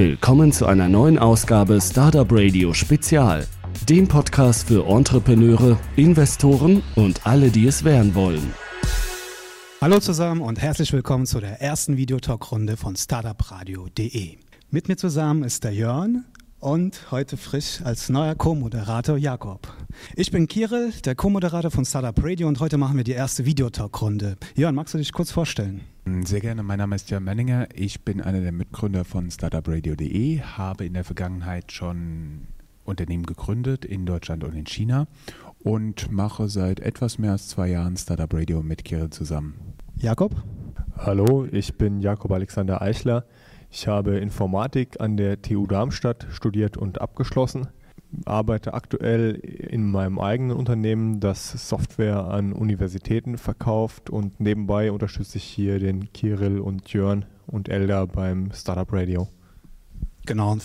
[0.00, 3.46] Willkommen zu einer neuen Ausgabe Startup Radio Spezial,
[3.86, 8.54] dem Podcast für Entrepreneure, Investoren und alle, die es werden wollen.
[9.82, 14.38] Hallo zusammen und herzlich willkommen zu der ersten Videotalkrunde von startupradio.de.
[14.70, 16.24] Mit mir zusammen ist der Jörn
[16.60, 19.66] und heute frisch als neuer Co-Moderator Jakob.
[20.14, 24.36] Ich bin Kirill, der Co-Moderator von Startup Radio und heute machen wir die erste Videotalkrunde.
[24.54, 25.80] Jörn, magst du dich kurz vorstellen?
[26.24, 27.68] Sehr gerne, mein Name ist Jörn Menninger.
[27.74, 32.48] Ich bin einer der Mitgründer von startupradio.de, habe in der Vergangenheit schon
[32.84, 35.06] Unternehmen gegründet in Deutschland und in China
[35.60, 39.54] und mache seit etwas mehr als zwei Jahren Startup Radio mit Kirill zusammen.
[39.96, 40.34] Jakob?
[40.96, 43.24] Hallo, ich bin Jakob Alexander Eichler.
[43.72, 47.68] Ich habe Informatik an der TU Darmstadt studiert und abgeschlossen.
[48.24, 55.44] Arbeite aktuell in meinem eigenen Unternehmen, das Software an Universitäten verkauft und nebenbei unterstütze ich
[55.44, 59.28] hier den Kirill und Jörn und Elda beim Startup Radio.
[60.30, 60.56] Genau,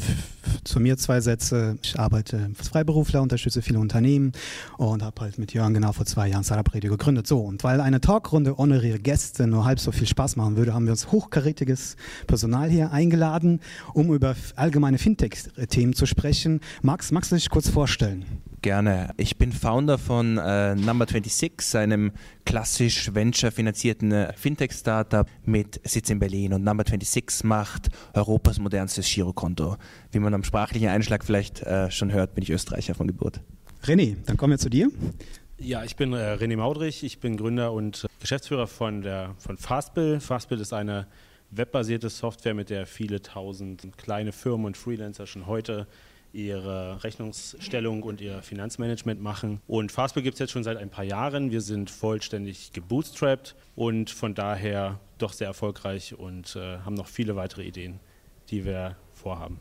[0.64, 1.80] zu mir zwei Sätze.
[1.81, 4.31] Ich arbeite als Freiberufler, unterstütze viele Unternehmen
[4.78, 7.26] und habe halt mit Jörn genau vor zwei Jahren Startup Radio gegründet.
[7.26, 10.76] So, und weil eine Talkrunde ohne ihre Gäste nur halb so viel Spaß machen würde,
[10.76, 11.95] haben wir uns hochkarätiges
[12.28, 13.59] Personal hier eingeladen,
[13.95, 16.61] um über allgemeine Fintech-Themen zu sprechen.
[16.84, 18.23] Max, magst du dich kurz vorstellen?
[18.66, 19.13] Gerne.
[19.17, 22.11] Ich bin Founder von äh, Number 26, einem
[22.45, 26.52] klassisch venture-finanzierten äh, Fintech-Startup mit Sitz in Berlin.
[26.52, 29.77] Und Number 26 macht Europas modernstes Girokonto.
[30.11, 33.39] Wie man am sprachlichen Einschlag vielleicht äh, schon hört, bin ich Österreicher von Geburt.
[33.83, 34.89] René, dann kommen wir zu dir.
[35.59, 40.19] Ja, ich bin äh, René Maudrich, ich bin Gründer und Geschäftsführer von, der, von Fastbill.
[40.19, 41.05] Fastbill ist eine
[41.52, 45.86] webbasierte Software, mit der viele tausend kleine Firmen und Freelancer schon heute
[46.36, 49.61] ihre Rechnungsstellung und ihr Finanzmanagement machen.
[49.67, 51.52] Und Fastbill gibt es jetzt schon seit ein paar Jahren.
[51.52, 57.36] Wir sind vollständig gebootstrapped und von daher doch sehr erfolgreich und äh, haben noch viele
[57.36, 58.00] weitere Ideen,
[58.50, 59.59] die wir vorhaben.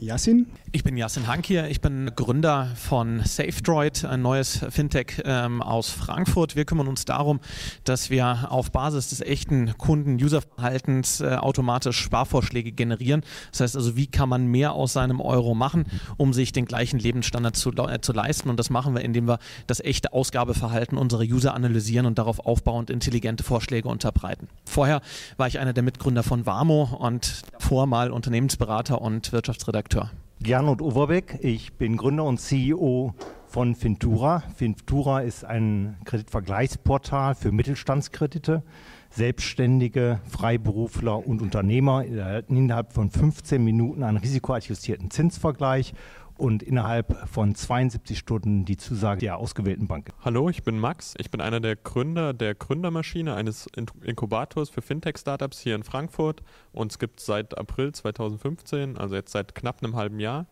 [0.00, 0.46] Yassin?
[0.72, 1.68] Ich bin Yassin Hank hier.
[1.68, 6.56] Ich bin Gründer von SafeDroid, ein neues Fintech ähm, aus Frankfurt.
[6.56, 7.38] Wir kümmern uns darum,
[7.84, 13.22] dass wir auf Basis des echten Kunden-User-Verhaltens äh, automatisch Sparvorschläge generieren.
[13.50, 15.84] Das heißt also, wie kann man mehr aus seinem Euro machen,
[16.16, 18.48] um sich den gleichen Lebensstandard zu, äh, zu leisten?
[18.48, 22.88] Und das machen wir, indem wir das echte Ausgabeverhalten unserer User analysieren und darauf aufbauend
[22.88, 24.48] intelligente Vorschläge unterbreiten.
[24.64, 25.02] Vorher
[25.36, 30.10] war ich einer der Mitgründer von Warmo und vor mal Unternehmensberater und Wirtschaftsredakteur Redakteur.
[30.42, 33.12] Gernot Overbeck, ich bin Gründer und CEO
[33.46, 34.42] von Fintura.
[34.54, 38.62] Fintura ist ein Kreditvergleichsportal für Mittelstandskredite.
[39.10, 45.92] Selbstständige, Freiberufler und Unternehmer erhalten innerhalb von 15 Minuten einen risikoadjustierten Zinsvergleich
[46.40, 50.10] und innerhalb von 72 Stunden die Zusage der ausgewählten Bank.
[50.24, 51.14] Hallo, ich bin Max.
[51.18, 53.68] Ich bin einer der Gründer der Gründermaschine eines
[54.02, 56.42] Inkubators für Fintech-Startups hier in Frankfurt.
[56.72, 60.46] Uns gibt es seit April 2015, also jetzt seit knapp einem halben Jahr.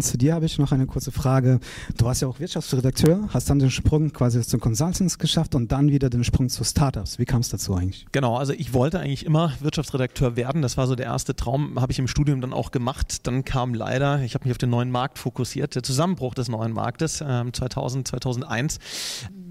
[0.00, 1.60] Zu dir habe ich noch eine kurze Frage.
[1.96, 5.90] Du warst ja auch Wirtschaftsredakteur, hast dann den Sprung quasi zu Consultants geschafft und dann
[5.90, 7.20] wieder den Sprung zu Startups.
[7.20, 8.04] Wie kam es dazu eigentlich?
[8.10, 10.60] Genau, also ich wollte eigentlich immer Wirtschaftsredakteur werden.
[10.60, 13.28] Das war so der erste Traum, habe ich im Studium dann auch gemacht.
[13.28, 16.72] Dann kam leider, ich habe mich auf den neuen Markt fokussiert, der Zusammenbruch des neuen
[16.72, 18.80] Marktes äh, 2000, 2001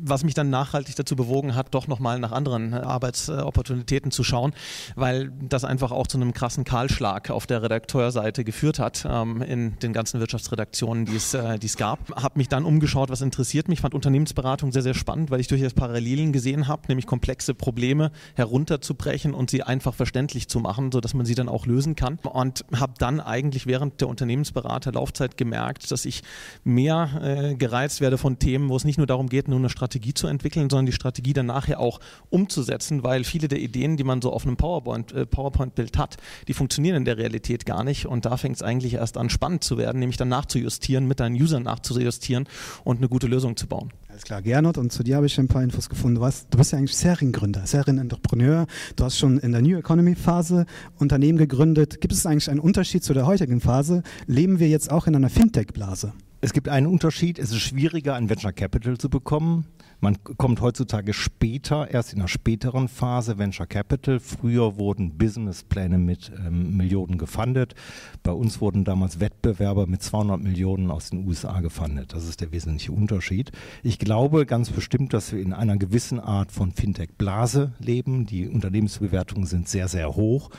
[0.07, 4.53] was mich dann nachhaltig dazu bewogen hat, doch nochmal nach anderen äh, Arbeitsopportunitäten zu schauen,
[4.95, 9.77] weil das einfach auch zu einem krassen Kahlschlag auf der Redakteurseite geführt hat ähm, in
[9.79, 11.99] den ganzen Wirtschaftsredaktionen, die es, äh, die es gab.
[12.15, 15.73] Habe mich dann umgeschaut, was interessiert mich, fand Unternehmensberatung sehr, sehr spannend, weil ich durchaus
[15.73, 21.25] Parallelen gesehen habe, nämlich komplexe Probleme herunterzubrechen und sie einfach verständlich zu machen, sodass man
[21.25, 22.19] sie dann auch lösen kann.
[22.23, 26.21] Und habe dann eigentlich während der Unternehmensberaterlaufzeit gemerkt, dass ich
[26.63, 29.94] mehr äh, gereizt werde von Themen, wo es nicht nur darum geht, nur eine Strategie
[29.95, 34.03] Strategie zu entwickeln, sondern die Strategie dann nachher auch umzusetzen, weil viele der Ideen, die
[34.03, 36.17] man so auf einem PowerPoint-Bild äh, PowerPoint hat,
[36.49, 38.05] die funktionieren in der Realität gar nicht.
[38.05, 41.35] Und da fängt es eigentlich erst an, spannend zu werden, nämlich dann nachzujustieren, mit deinen
[41.35, 42.45] Usern nachzujustieren
[42.83, 43.93] und eine gute Lösung zu bauen.
[44.09, 46.15] Alles klar, Gernot, und zu dir habe ich ein paar Infos gefunden.
[46.15, 48.67] Du, warst, du bist ja eigentlich Seriengründer, Serienentrepreneur.
[48.97, 50.65] Du hast schon in der New Economy Phase
[50.97, 52.01] Unternehmen gegründet.
[52.01, 54.03] Gibt es eigentlich einen Unterschied zu der heutigen Phase?
[54.27, 56.13] Leben wir jetzt auch in einer Fintech-Blase?
[56.45, 57.39] Es gibt einen Unterschied.
[57.39, 59.65] Es ist schwieriger, ein Venture Capital zu bekommen.
[59.99, 64.19] Man kommt heutzutage später, erst in einer späteren Phase Venture Capital.
[64.19, 67.75] Früher wurden Businesspläne mit ähm, Millionen gefundet.
[68.21, 72.13] Bei uns wurden damals Wettbewerber mit 200 Millionen aus den USA gefundet.
[72.13, 73.51] Das ist der wesentliche Unterschied.
[73.83, 78.25] Ich glaube ganz bestimmt, dass wir in einer gewissen Art von Fintech-Blase leben.
[78.25, 80.49] Die Unternehmensbewertungen sind sehr, sehr hoch.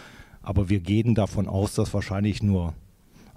[0.42, 2.74] Aber wir gehen davon aus, dass wahrscheinlich nur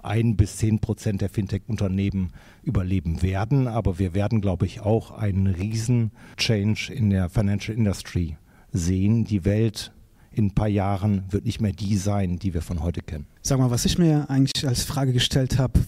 [0.04, 2.32] ein bis zehn Prozent der Fintech-Unternehmen
[2.62, 3.66] überleben werden.
[3.68, 8.36] Aber wir werden, glaube ich, auch einen riesen Change in der Financial Industry
[8.72, 9.24] sehen.
[9.24, 9.92] Die Welt
[10.32, 13.26] in ein paar Jahren wird nicht mehr die sein, die wir von heute kennen.
[13.42, 15.80] Sag mal, was ich mir eigentlich als Frage gestellt habe,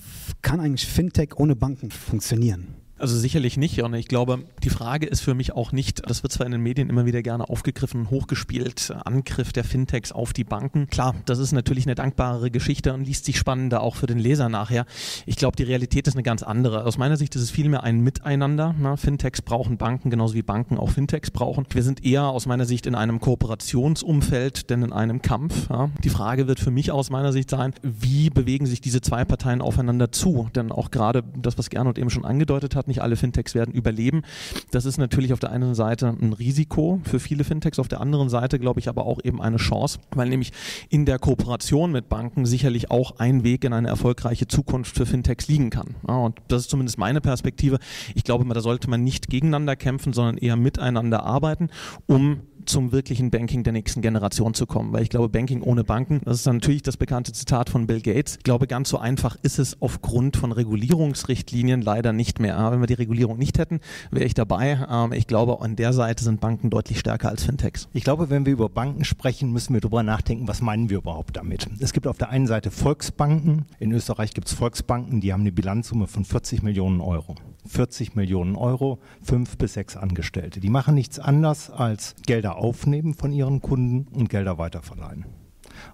[0.42, 2.81] kann eigentlich Fintech ohne Banken funktionieren?
[3.02, 3.82] Also sicherlich nicht.
[3.82, 6.60] Und ich glaube, die Frage ist für mich auch nicht, das wird zwar in den
[6.60, 10.87] Medien immer wieder gerne aufgegriffen und hochgespielt, Angriff der Fintechs auf die Banken.
[10.87, 14.49] Klar, das ist natürlich eine dankbare Geschichte und liest sich spannender auch für den Leser
[14.49, 14.87] nachher.
[15.26, 16.84] Ich glaube, die Realität ist eine ganz andere.
[16.84, 18.72] Aus meiner Sicht ist es vielmehr ein Miteinander.
[18.78, 21.66] Na, Fintechs brauchen Banken, genauso wie Banken auch Fintechs brauchen.
[21.72, 25.69] Wir sind eher aus meiner Sicht in einem Kooperationsumfeld, denn in einem Kampf.
[25.70, 25.90] Ja.
[26.05, 29.60] Die Frage wird für mich aus meiner Sicht sein, wie bewegen sich diese zwei Parteien
[29.60, 30.50] aufeinander zu?
[30.55, 34.22] Denn auch gerade das, was Gernot eben schon angedeutet hat, nicht alle Fintechs werden überleben.
[34.70, 38.28] Das ist natürlich auf der einen Seite ein Risiko für viele Fintechs, auf der anderen
[38.28, 40.52] Seite glaube ich aber auch eben eine Chance, weil nämlich
[40.90, 45.48] in der Kooperation mit Banken sicherlich auch ein Weg in eine erfolgreiche Zukunft für Fintechs
[45.48, 45.94] liegen kann.
[46.06, 47.78] Ja, und das ist zumindest meine Perspektive.
[48.14, 51.70] Ich glaube, da sollte man nicht gegeneinander kämpfen, sondern eher miteinander arbeiten,
[52.06, 54.92] um zum wirklichen Banking der nächsten Generation zu kommen.
[54.92, 58.36] Weil ich glaube, Banking ohne Banken, das ist natürlich das bekannte Zitat von Bill Gates.
[58.36, 62.70] Ich glaube, ganz so einfach ist es aufgrund von Regulierungsrichtlinien leider nicht mehr.
[62.70, 63.81] Wenn wir die Regulierung nicht hätten,
[64.11, 64.87] wäre ich dabei.
[64.90, 67.88] Ähm, ich glaube, an der Seite sind Banken deutlich stärker als Fintechs.
[67.93, 71.37] Ich glaube, wenn wir über Banken sprechen, müssen wir darüber nachdenken, was meinen wir überhaupt
[71.37, 71.67] damit.
[71.81, 73.67] Es gibt auf der einen Seite Volksbanken.
[73.79, 77.37] In Österreich gibt es Volksbanken, die haben eine Bilanzsumme von 40 Millionen Euro.
[77.67, 80.61] 40 Millionen Euro, fünf bis sechs Angestellte.
[80.61, 85.26] Die machen nichts anders als Gelder aufnehmen von ihren Kunden und Gelder weiterverleihen.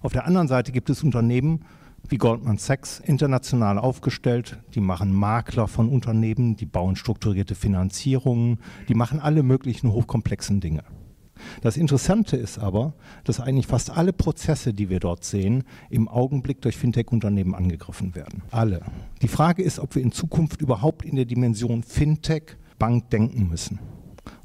[0.01, 1.65] Auf der anderen Seite gibt es Unternehmen
[2.07, 4.59] wie Goldman Sachs, international aufgestellt.
[4.73, 10.83] Die machen Makler von Unternehmen, die bauen strukturierte Finanzierungen, die machen alle möglichen hochkomplexen Dinge.
[11.61, 12.93] Das Interessante ist aber,
[13.23, 18.43] dass eigentlich fast alle Prozesse, die wir dort sehen, im Augenblick durch Fintech-Unternehmen angegriffen werden.
[18.51, 18.81] Alle.
[19.21, 23.79] Die Frage ist, ob wir in Zukunft überhaupt in der Dimension Fintech Bank denken müssen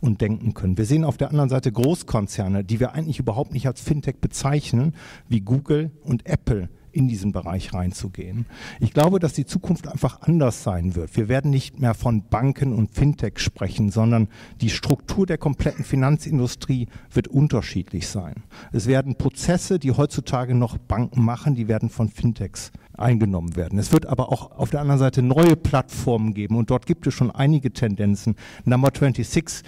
[0.00, 0.76] und denken können.
[0.76, 4.94] Wir sehen auf der anderen Seite Großkonzerne, die wir eigentlich überhaupt nicht als Fintech bezeichnen,
[5.28, 8.46] wie Google und Apple, in diesen Bereich reinzugehen.
[8.80, 11.16] Ich glaube, dass die Zukunft einfach anders sein wird.
[11.16, 14.28] Wir werden nicht mehr von Banken und Fintech sprechen, sondern
[14.60, 18.44] die Struktur der kompletten Finanzindustrie wird unterschiedlich sein.
[18.72, 23.78] Es werden Prozesse, die heutzutage noch Banken machen, die werden von Fintechs eingenommen werden.
[23.78, 27.14] Es wird aber auch auf der anderen Seite neue Plattformen geben und dort gibt es
[27.14, 28.36] schon einige Tendenzen.
[28.64, 29.64] Number 26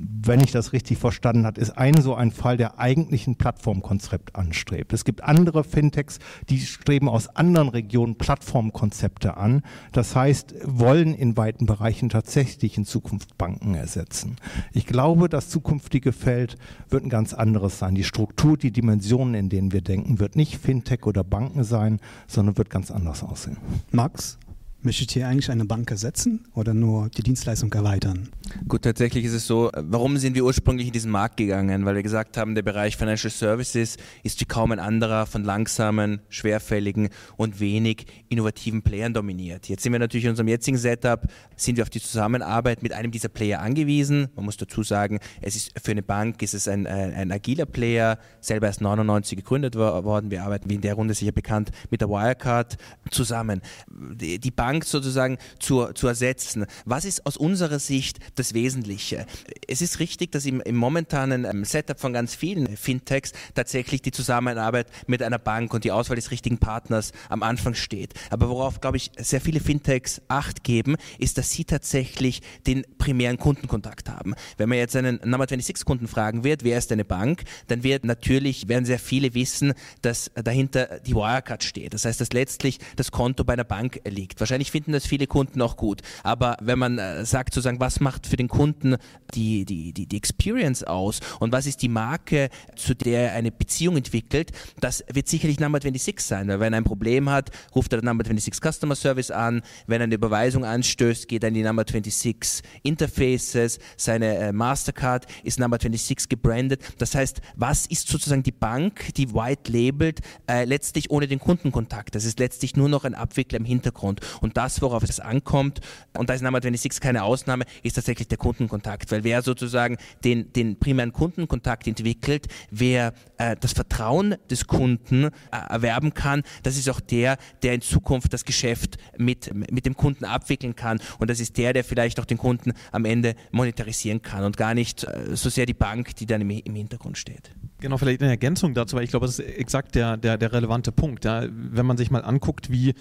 [0.00, 4.36] wenn ich das richtig verstanden habe, ist ein so ein Fall, der eigentlich ein Plattformkonzept
[4.36, 4.92] anstrebt.
[4.92, 6.18] Es gibt andere Fintechs,
[6.48, 9.62] die streben aus anderen Regionen Plattformkonzepte an.
[9.92, 14.36] Das heißt, wollen in weiten Bereichen tatsächlich in Zukunft Banken ersetzen.
[14.72, 16.56] Ich glaube, das zukünftige Feld
[16.88, 17.94] wird ein ganz anderes sein.
[17.94, 22.58] Die Struktur, die Dimensionen, in denen wir denken, wird nicht Fintech oder Banken sein, sondern
[22.58, 23.56] wird ganz anders aussehen.
[23.90, 24.38] Max?
[24.80, 28.28] Möchtet ihr eigentlich eine Bank ersetzen oder nur die Dienstleistung erweitern?
[28.68, 31.84] Gut, tatsächlich ist es so, warum sind wir ursprünglich in diesen Markt gegangen?
[31.84, 36.20] Weil wir gesagt haben, der Bereich Financial Services ist wie kaum ein anderer von langsamen,
[36.28, 39.68] schwerfälligen und wenig innovativen Playern dominiert.
[39.68, 41.22] Jetzt sind wir natürlich in unserem jetzigen Setup,
[41.56, 44.28] sind wir auf die Zusammenarbeit mit einem dieser Player angewiesen.
[44.36, 47.66] Man muss dazu sagen, es ist für eine Bank ist es ein, ein, ein agiler
[47.66, 50.30] Player, selber erst 99 gegründet worden.
[50.30, 52.76] Wir arbeiten, wie in der Runde sicher bekannt, mit der Wirecard
[53.10, 53.60] zusammen.
[53.90, 56.66] Die, die Bank Bank sozusagen zu, zu ersetzen.
[56.84, 59.24] Was ist aus unserer Sicht das Wesentliche?
[59.66, 64.10] Es ist richtig, dass im, im momentanen ähm, Setup von ganz vielen Fintechs tatsächlich die
[64.10, 68.12] Zusammenarbeit mit einer Bank und die Auswahl des richtigen Partners am Anfang steht.
[68.28, 73.38] Aber worauf, glaube ich, sehr viele Fintechs Acht geben, ist, dass sie tatsächlich den primären
[73.38, 74.34] Kundenkontakt haben.
[74.58, 78.04] Wenn man jetzt einen Number 26 Kunden fragen wird, wer ist eine Bank, dann wird
[78.04, 79.72] natürlich, werden sehr viele wissen,
[80.02, 81.94] dass dahinter die Wirecard steht.
[81.94, 84.40] Das heißt, dass letztlich das Konto bei einer Bank liegt.
[84.40, 86.02] Wahrscheinlich Wahrscheinlich finden das viele Kunden auch gut.
[86.24, 88.96] Aber wenn man äh, sagt, sozusagen, was macht für den Kunden
[89.32, 93.52] die, die, die, die Experience aus und was ist die Marke, zu der er eine
[93.52, 94.50] Beziehung entwickelt,
[94.80, 96.48] das wird sicherlich Number 26 sein.
[96.48, 99.62] Weil wenn er ein Problem hat, ruft er Number 26 Customer Service an.
[99.86, 103.78] Wenn er eine Überweisung anstößt, geht er in die Number 26 Interfaces.
[103.96, 106.82] Seine äh, Mastercard ist Number 26 gebrandet.
[106.98, 110.18] Das heißt, was ist sozusagen die Bank, die white labelt,
[110.50, 112.16] äh, letztlich ohne den Kundenkontakt?
[112.16, 114.20] Das ist letztlich nur noch ein Abwickler im Hintergrund.
[114.40, 115.80] Und und das, worauf es ankommt,
[116.16, 119.12] und da ist Number 26 keine Ausnahme, ist tatsächlich der Kundenkontakt.
[119.12, 125.30] Weil wer sozusagen den, den primären Kundenkontakt entwickelt, wer äh, das Vertrauen des Kunden äh,
[125.68, 130.24] erwerben kann, das ist auch der, der in Zukunft das Geschäft mit, mit dem Kunden
[130.24, 130.98] abwickeln kann.
[131.18, 134.72] Und das ist der, der vielleicht auch den Kunden am Ende monetarisieren kann und gar
[134.72, 137.50] nicht äh, so sehr die Bank, die dann im, im Hintergrund steht.
[137.80, 140.90] Genau, vielleicht eine Ergänzung dazu, weil ich glaube, das ist exakt der, der, der relevante
[140.90, 141.24] Punkt.
[141.24, 141.46] Ja.
[141.48, 142.94] Wenn man sich mal anguckt, wie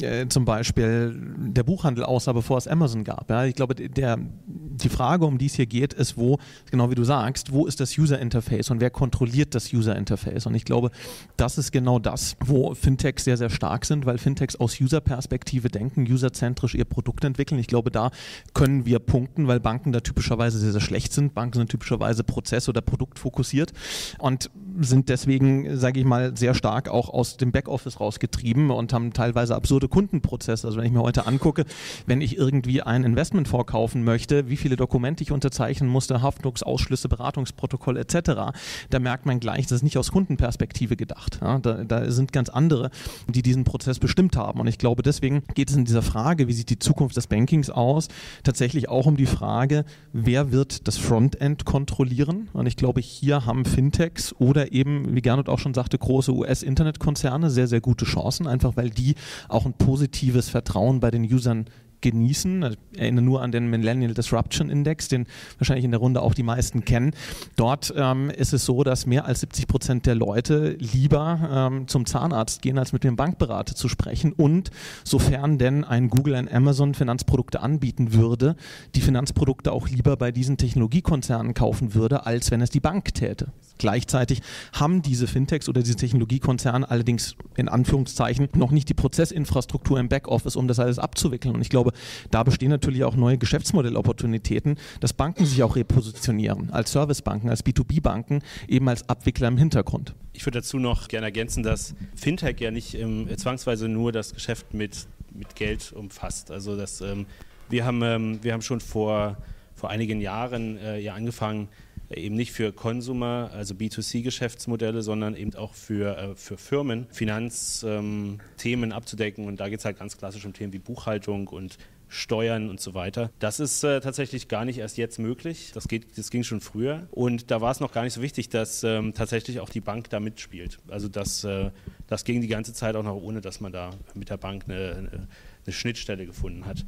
[0.00, 3.30] äh, zum Beispiel der Buchhandel aussah, bevor es Amazon gab.
[3.30, 3.44] Ja.
[3.44, 6.38] Ich glaube, der, die Frage, um die es hier geht, ist, wo,
[6.70, 10.46] genau wie du sagst, wo ist das User Interface und wer kontrolliert das User Interface?
[10.46, 10.90] Und ich glaube,
[11.36, 16.10] das ist genau das, wo Fintechs sehr, sehr stark sind, weil Fintechs aus User-Perspektive denken,
[16.10, 17.58] userzentrisch ihr Produkt entwickeln.
[17.58, 18.10] Ich glaube, da
[18.54, 21.34] können wir punkten, weil Banken da typischerweise sehr, sehr schlecht sind.
[21.34, 23.72] Banken sind typischerweise prozess- oder produktfokussiert
[24.18, 24.50] und
[24.80, 29.54] sind deswegen, sage ich mal, sehr stark auch aus dem Backoffice rausgetrieben und haben teilweise
[29.54, 30.66] absurde Kundenprozesse.
[30.66, 31.64] Also wenn ich mir heute angucke,
[32.06, 37.96] wenn ich irgendwie ein Investment vorkaufen möchte, wie viele Dokumente ich unterzeichnen musste, Haftungsausschlüsse, Beratungsprotokoll
[37.96, 38.52] etc.,
[38.90, 41.38] da merkt man gleich, das ist nicht aus Kundenperspektive gedacht.
[41.42, 42.90] Ja, da, da sind ganz andere,
[43.28, 44.60] die diesen Prozess bestimmt haben.
[44.60, 47.70] Und ich glaube, deswegen geht es in dieser Frage, wie sieht die Zukunft des Bankings
[47.70, 48.08] aus,
[48.44, 52.48] tatsächlich auch um die Frage, wer wird das Frontend kontrollieren?
[52.52, 57.50] Und ich glaube, hier haben Fintechs oder eben, wie Gernot auch schon sagte, große US-Internetkonzerne
[57.50, 59.14] sehr, sehr gute Chancen, einfach weil die
[59.48, 61.66] auch ein positives Vertrauen bei den Usern
[62.00, 62.76] genießen.
[62.92, 65.26] Ich erinnere nur an den Millennial Disruption Index, den
[65.58, 67.12] wahrscheinlich in der Runde auch die meisten kennen.
[67.56, 72.06] Dort ähm, ist es so, dass mehr als 70 Prozent der Leute lieber ähm, zum
[72.06, 74.32] Zahnarzt gehen, als mit dem Bankberater zu sprechen.
[74.32, 74.70] Und
[75.04, 78.56] sofern denn ein Google, ein Amazon Finanzprodukte anbieten würde,
[78.94, 83.52] die Finanzprodukte auch lieber bei diesen Technologiekonzernen kaufen würde, als wenn es die Bank täte.
[83.78, 90.08] Gleichzeitig haben diese Fintechs oder diese Technologiekonzerne allerdings in Anführungszeichen noch nicht die Prozessinfrastruktur im
[90.08, 91.54] Backoffice, um das alles abzuwickeln.
[91.54, 91.87] Und ich glaube,
[92.30, 98.42] da bestehen natürlich auch neue Geschäftsmodellopportunitäten, dass Banken sich auch repositionieren als Servicebanken, als B2B-Banken,
[98.68, 100.14] eben als Abwickler im Hintergrund.
[100.32, 104.72] Ich würde dazu noch gerne ergänzen, dass Fintech ja nicht ähm, zwangsweise nur das Geschäft
[104.72, 106.50] mit, mit Geld umfasst.
[106.50, 107.26] Also das, ähm,
[107.68, 109.36] wir, haben, ähm, wir haben schon vor,
[109.74, 111.68] vor einigen Jahren äh, ja angefangen,
[112.10, 118.92] eben nicht für Consumer, also B2C-Geschäftsmodelle, sondern eben auch für, äh, für Firmen Finanzthemen ähm,
[118.92, 119.46] abzudecken.
[119.46, 122.94] Und da geht es halt ganz klassisch um Themen wie Buchhaltung und Steuern und so
[122.94, 123.30] weiter.
[123.38, 125.72] Das ist äh, tatsächlich gar nicht erst jetzt möglich.
[125.74, 127.06] Das, geht, das ging schon früher.
[127.10, 130.08] Und da war es noch gar nicht so wichtig, dass ähm, tatsächlich auch die Bank
[130.08, 130.78] da mitspielt.
[130.88, 131.70] Also das, äh,
[132.06, 134.94] das ging die ganze Zeit auch noch ohne, dass man da mit der Bank eine,
[134.96, 135.28] eine,
[135.66, 136.84] eine Schnittstelle gefunden hat.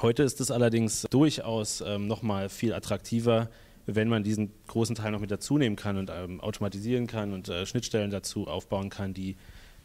[0.00, 3.50] Heute ist es allerdings durchaus ähm, nochmal viel attraktiver,
[3.86, 7.48] wenn man diesen großen Teil noch mit dazu nehmen kann und ähm, automatisieren kann und
[7.48, 9.36] äh, Schnittstellen dazu aufbauen kann, die,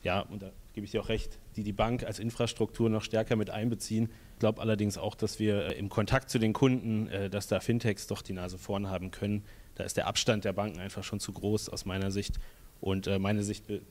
[0.04, 3.36] ja, und da gebe ich dir auch recht, die die Bank als Infrastruktur noch stärker
[3.36, 4.10] mit einbeziehen.
[4.34, 7.60] Ich glaube allerdings auch, dass wir äh, im Kontakt zu den Kunden, äh, dass da
[7.60, 9.44] Fintechs doch die Nase vorn haben können.
[9.76, 12.40] Da ist der Abstand der Banken einfach schon zu groß aus meiner Sicht.
[12.80, 13.82] Und äh, meine Sicht be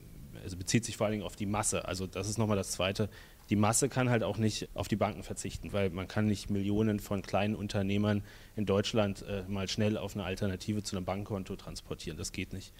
[0.41, 1.85] also bezieht sich vor allen Dingen auf die Masse.
[1.85, 3.09] Also das ist nochmal das Zweite
[3.49, 6.99] die Masse kann halt auch nicht auf die Banken verzichten, weil man kann nicht Millionen
[6.99, 8.23] von kleinen Unternehmern
[8.55, 12.17] in Deutschland äh, mal schnell auf eine Alternative zu einem Bankkonto transportieren.
[12.17, 12.73] Das geht nicht.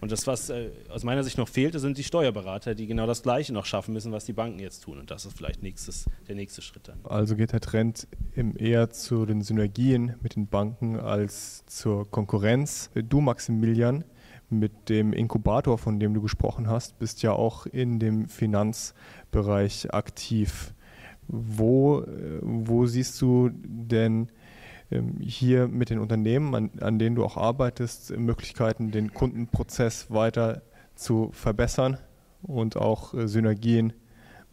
[0.00, 3.22] Und das, was äh, aus meiner Sicht noch fehlt, sind die Steuerberater, die genau das
[3.22, 4.98] Gleiche noch schaffen müssen, was die Banken jetzt tun.
[4.98, 6.98] Und das ist vielleicht nächstes, der nächste Schritt dann.
[7.04, 12.90] Also geht der Trend eher zu den Synergien mit den Banken als zur Konkurrenz.
[12.94, 14.04] Du, Maximilian,
[14.50, 18.28] mit dem Inkubator, von dem du gesprochen hast, bist ja auch in dem
[19.32, 20.74] Finanzbereich aktiv.
[21.28, 24.28] Wo, äh, wo siehst du denn
[24.90, 30.62] ähm, hier mit den Unternehmen, an, an denen du auch arbeitest, Möglichkeiten, den Kundenprozess weiter
[30.94, 31.96] zu verbessern
[32.42, 33.94] und auch äh, Synergien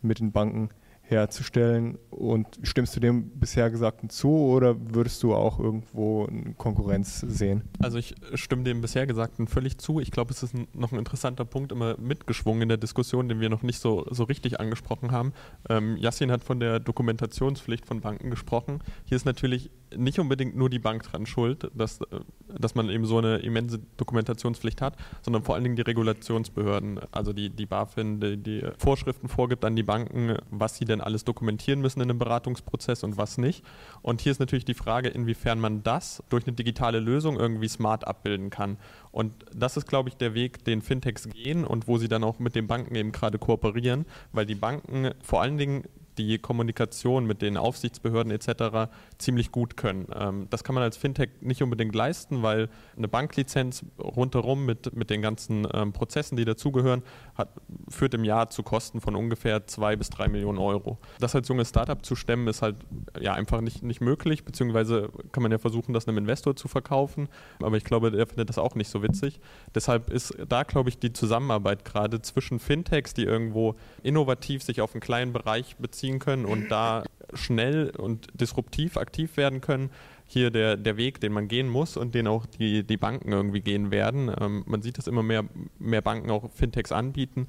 [0.02, 0.70] mit den Banken
[1.10, 1.98] herzustellen.
[2.10, 7.64] Und stimmst du dem bisher Gesagten zu oder würdest du auch irgendwo eine Konkurrenz sehen?
[7.80, 10.00] Also ich stimme dem bisher Gesagten völlig zu.
[10.00, 13.50] Ich glaube, es ist noch ein interessanter Punkt immer mitgeschwungen in der Diskussion, den wir
[13.50, 15.34] noch nicht so, so richtig angesprochen haben.
[15.70, 18.80] Ähm, hat von der Dokumentationspflicht von Banken gesprochen.
[19.06, 22.00] Hier ist natürlich nicht unbedingt nur die Bank dran schuld, dass,
[22.48, 27.34] dass man eben so eine immense Dokumentationspflicht hat, sondern vor allen Dingen die Regulationsbehörden, also
[27.34, 31.82] die, die BaFin, die, die Vorschriften vorgibt an die Banken, was sie denn alles dokumentieren
[31.82, 33.64] müssen in einem Beratungsprozess und was nicht.
[34.02, 38.08] Und hier ist natürlich die Frage, inwiefern man das durch eine digitale Lösung irgendwie smart
[38.08, 38.78] abbilden kann.
[39.12, 42.40] Und das ist, glaube ich, der Weg, den Fintechs gehen und wo sie dann auch
[42.40, 45.84] mit den Banken eben gerade kooperieren, weil die Banken vor allen Dingen
[46.20, 48.92] die Kommunikation mit den Aufsichtsbehörden etc.
[49.18, 50.08] ziemlich gut können.
[50.14, 55.10] Ähm, das kann man als Fintech nicht unbedingt leisten, weil eine Banklizenz rundherum mit, mit
[55.10, 57.04] den ganzen ähm, Prozessen, die dazugehören,
[57.40, 57.50] hat,
[57.90, 61.00] führt im Jahr zu Kosten von ungefähr zwei bis drei Millionen Euro.
[61.20, 62.76] Das als junges Startup zu stemmen, ist halt
[63.20, 67.30] ja einfach nicht, nicht möglich, beziehungsweise kann man ja versuchen, das einem Investor zu verkaufen,
[67.62, 69.40] aber ich glaube, der findet das auch nicht so witzig.
[69.74, 74.94] Deshalb ist da, glaube ich, die Zusammenarbeit gerade zwischen Fintechs, die irgendwo innovativ sich auf
[74.94, 77.04] einen kleinen Bereich beziehen, ziehen können und da
[77.34, 79.92] schnell und disruptiv aktiv werden können,
[80.32, 83.62] hier der, der Weg, den man gehen muss und den auch die, die Banken irgendwie
[83.62, 84.32] gehen werden.
[84.40, 85.44] Ähm, man sieht, dass immer mehr,
[85.80, 87.48] mehr Banken auch Fintechs anbieten.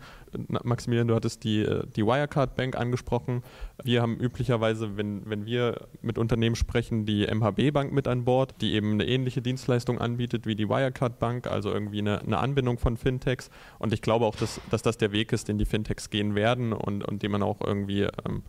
[0.48, 3.42] Maximilian, du hattest die, äh, die Wirecard Bank angesprochen.
[3.84, 8.54] Wir haben üblicherweise, wenn, wenn wir mit Unternehmen sprechen, die MHB Bank mit an Bord,
[8.62, 12.78] die eben eine ähnliche Dienstleistung anbietet wie die Wirecard Bank, also irgendwie eine, eine Anbindung
[12.78, 13.50] von Fintechs.
[13.78, 16.72] Und ich glaube auch, dass, dass das der Weg ist, den die Fintechs gehen werden
[16.72, 18.42] und, und den man auch irgendwie ähm,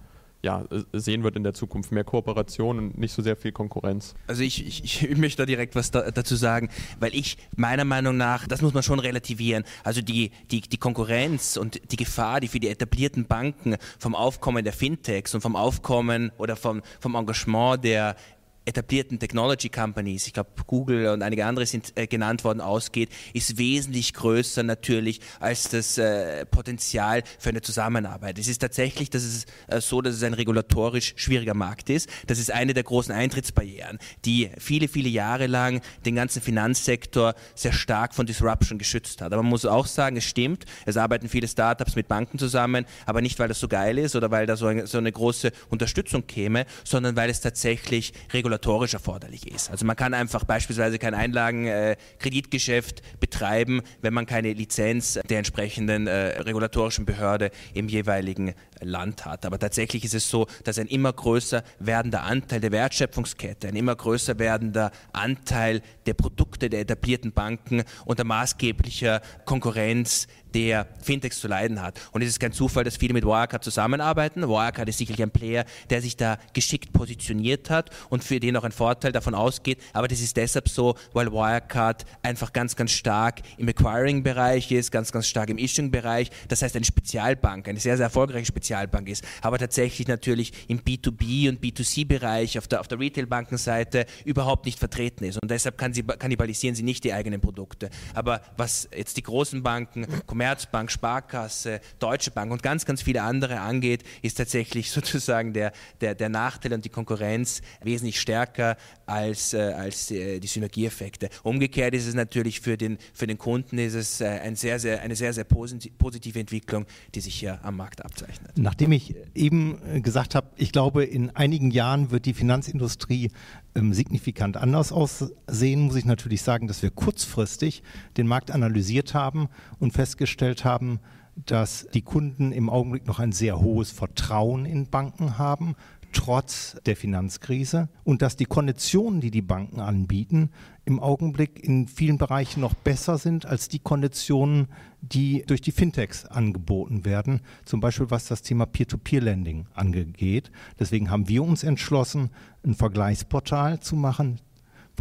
[0.44, 1.92] ja, sehen wird in der Zukunft.
[1.92, 4.16] Mehr Kooperation und nicht so sehr viel Konkurrenz.
[4.28, 6.70] Also ich, ich, ich möchte da direkt was da, dazu sagen,
[7.00, 11.58] weil ich meiner Meinung nach, das muss man schon relativieren, also die, die, die Konkurrenz
[11.58, 16.32] und die Gefahr, die für die etablierten Banken vom Aufkommen der Fintechs und vom Aufkommen
[16.38, 18.16] oder vom, vom Engagement der
[18.65, 23.58] etablierten Technology Companies, ich glaube Google und einige andere sind äh, genannt worden, ausgeht, ist
[23.58, 28.38] wesentlich größer natürlich als das äh, Potenzial für eine Zusammenarbeit.
[28.38, 32.08] Es ist tatsächlich das ist, äh, so, dass es ein regulatorisch schwieriger Markt ist.
[32.27, 37.74] Das ist eine der großen Eintrittsbarrieren, die viele, viele Jahre lang den ganzen Finanzsektor sehr
[37.74, 39.34] stark von Disruption geschützt hat.
[39.34, 43.22] Aber man muss auch sagen, es stimmt, es arbeiten viele Startups mit Banken zusammen, aber
[43.22, 46.27] nicht, weil das so geil ist oder weil da so eine, so eine große Unterstützung
[46.27, 49.72] käme, sondern weil es tatsächlich regulatorisch regulatorisch erforderlich ist.
[49.72, 56.08] Also man kann einfach beispielsweise kein Einlagenkreditgeschäft äh, betreiben, wenn man keine Lizenz der entsprechenden
[56.08, 59.46] äh, regulatorischen Behörde im jeweiligen Land hat.
[59.46, 63.96] Aber tatsächlich ist es so, dass ein immer größer werdender Anteil der Wertschöpfungskette, ein immer
[63.96, 71.82] größer werdender Anteil der Produkte der etablierten Banken unter maßgeblicher Konkurrenz der Fintechs zu leiden
[71.82, 72.00] hat.
[72.12, 74.48] Und es ist kein Zufall, dass viele mit Wirecard zusammenarbeiten.
[74.48, 78.66] Wirecard ist sicherlich ein Player, der sich da geschickt positioniert hat und für den auch
[78.66, 79.80] ein Vorteil davon ausgeht.
[79.94, 85.14] Aber das ist deshalb so, weil Wirecard einfach ganz, ganz stark im Acquiring-Bereich ist, ganz,
[85.14, 86.30] ganz stark im Issuing-Bereich.
[86.50, 88.71] Das heißt, eine Spezialbank, eine sehr, sehr erfolgreiche Spezialbank
[89.08, 94.80] ist, aber tatsächlich natürlich im B2B und B2C-Bereich auf der, auf der Retail-Bankenseite überhaupt nicht
[94.80, 95.42] vertreten ist.
[95.42, 97.90] Und deshalb kann sie, kannibalisieren sie nicht die eigenen Produkte.
[98.13, 103.60] Aber was jetzt die großen Banken, Commerzbank, Sparkasse, Deutsche Bank und ganz, ganz viele andere
[103.60, 108.78] angeht, ist tatsächlich sozusagen der, der, der Nachteil und die Konkurrenz wesentlich stärker
[109.12, 111.30] als, äh, als äh, die Synergieeffekte.
[111.44, 115.01] Umgekehrt ist es natürlich für den, für den Kunden ist es äh, ein sehr, sehr,
[115.01, 118.51] eine sehr, sehr positive Entwicklung, die sich hier am Markt abzeichnet.
[118.56, 123.31] Nachdem ich eben gesagt habe, ich glaube, in einigen Jahren wird die Finanzindustrie
[123.75, 127.83] ähm, signifikant anders aussehen, muss ich natürlich sagen, dass wir kurzfristig
[128.18, 131.00] den Markt analysiert haben und festgestellt haben,
[131.36, 135.75] dass die Kunden im Augenblick noch ein sehr hohes Vertrauen in Banken haben,
[136.12, 140.50] trotz der Finanzkrise und dass die Konditionen, die die Banken anbieten,
[140.86, 144.68] im Augenblick in vielen Bereichen noch besser sind als die Konditionen,
[145.02, 150.52] die durch die Fintechs angeboten werden, zum Beispiel was das Thema Peer-to-Peer-Lending angeht.
[150.80, 152.30] Deswegen haben wir uns entschlossen,
[152.64, 154.40] ein Vergleichsportal zu machen,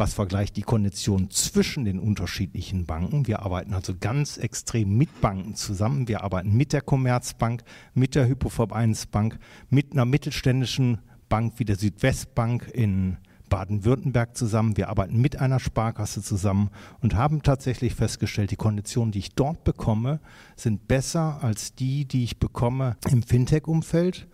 [0.01, 3.27] was vergleicht die Konditionen zwischen den unterschiedlichen Banken.
[3.27, 6.07] Wir arbeiten also ganz extrem mit Banken zusammen.
[6.07, 7.61] Wir arbeiten mit der Commerzbank,
[7.93, 9.37] mit der Hypovereinsbank,
[9.69, 13.17] mit einer mittelständischen Bank wie der Südwestbank in
[13.49, 14.75] Baden-Württemberg zusammen.
[14.75, 19.63] Wir arbeiten mit einer Sparkasse zusammen und haben tatsächlich festgestellt, die Konditionen, die ich dort
[19.63, 20.19] bekomme,
[20.55, 24.27] sind besser als die, die ich bekomme im Fintech-Umfeld.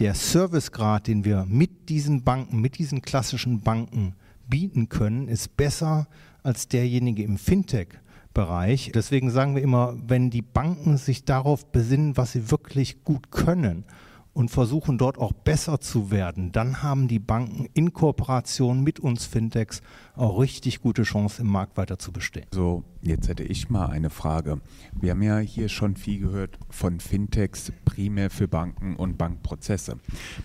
[0.00, 4.16] Der Servicegrad, den wir mit diesen Banken, mit diesen klassischen Banken
[4.52, 6.08] bieten können, ist besser
[6.42, 8.92] als derjenige im Fintech-Bereich.
[8.94, 13.86] Deswegen sagen wir immer, wenn die Banken sich darauf besinnen, was sie wirklich gut können
[14.34, 19.26] und versuchen dort auch besser zu werden, dann haben die Banken in Kooperation mit uns
[19.26, 19.82] Fintechs
[20.14, 22.46] auch richtig gute Chancen im Markt weiter zu bestehen.
[22.52, 24.60] So, jetzt hätte ich mal eine Frage.
[24.98, 29.98] Wir haben ja hier schon viel gehört von Fintechs primär für Banken und Bankprozesse.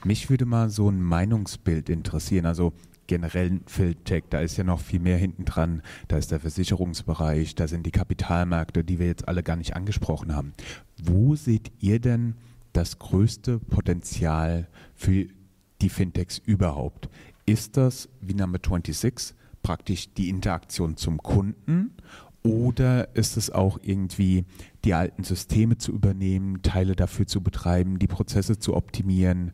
[0.03, 2.45] Mich würde mal so ein Meinungsbild interessieren.
[2.45, 2.73] Also
[3.07, 5.81] generellen Fintech, da ist ja noch viel mehr hinten dran.
[6.09, 10.35] Da ist der Versicherungsbereich, da sind die Kapitalmärkte, die wir jetzt alle gar nicht angesprochen
[10.35, 10.53] haben.
[11.01, 12.35] Wo seht ihr denn
[12.77, 15.25] das größte Potenzial für
[15.81, 17.09] die Fintechs überhaupt?
[17.45, 21.95] Ist das wie Number 26 praktisch die Interaktion zum Kunden
[22.43, 24.45] oder ist es auch irgendwie
[24.85, 29.53] die alten Systeme zu übernehmen, Teile dafür zu betreiben, die Prozesse zu optimieren,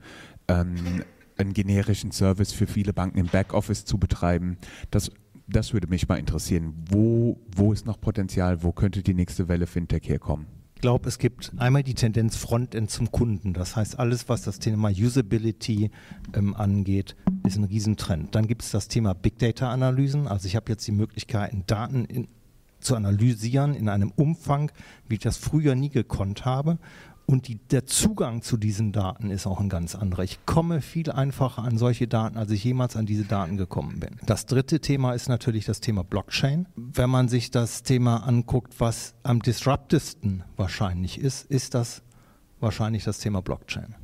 [0.49, 1.03] ähm,
[1.37, 4.57] einen generischen Service für viele Banken im Backoffice zu betreiben.
[4.91, 5.11] Das,
[5.47, 6.73] das würde mich mal interessieren.
[6.89, 8.63] Wo, wo ist noch Potenzial?
[8.63, 10.62] Wo könnte die nächste Welle Fintech herkommen?
[10.83, 13.53] Ich glaube, es gibt einmal die Tendenz Frontend zum Kunden.
[13.53, 15.91] Das heißt, alles, was das Thema Usability
[16.33, 17.15] ähm, angeht,
[17.47, 18.35] ist ein Riesentrend.
[18.35, 20.27] Dann gibt es das Thema Big Data Analysen.
[20.27, 22.27] Also ich habe jetzt die Möglichkeiten, Daten in,
[22.81, 24.73] zu analysieren in einem Umfang,
[25.07, 26.79] wie ich das früher nie gekonnt habe.
[27.25, 30.23] Und die, der Zugang zu diesen Daten ist auch ein ganz anderer.
[30.23, 34.17] Ich komme viel einfacher an solche Daten, als ich jemals an diese Daten gekommen bin.
[34.25, 36.67] Das dritte Thema ist natürlich das Thema Blockchain.
[36.75, 42.03] Wenn man sich das Thema anguckt, was am disruptesten wahrscheinlich ist, ist das
[42.59, 43.95] wahrscheinlich das Thema Blockchain.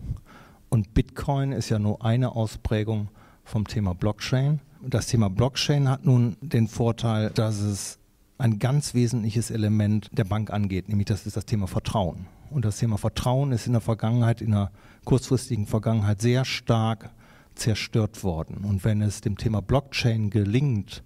[0.69, 3.09] Und Bitcoin ist ja nur eine Ausprägung
[3.43, 4.61] vom Thema Blockchain.
[4.81, 7.99] Das Thema Blockchain hat nun den Vorteil, dass es
[8.37, 12.27] ein ganz wesentliches Element der Bank angeht, nämlich das ist das Thema Vertrauen.
[12.49, 14.71] Und das Thema Vertrauen ist in der Vergangenheit, in der
[15.05, 17.11] kurzfristigen Vergangenheit sehr stark
[17.55, 18.63] zerstört worden.
[18.63, 21.03] Und wenn es dem Thema Blockchain gelingt,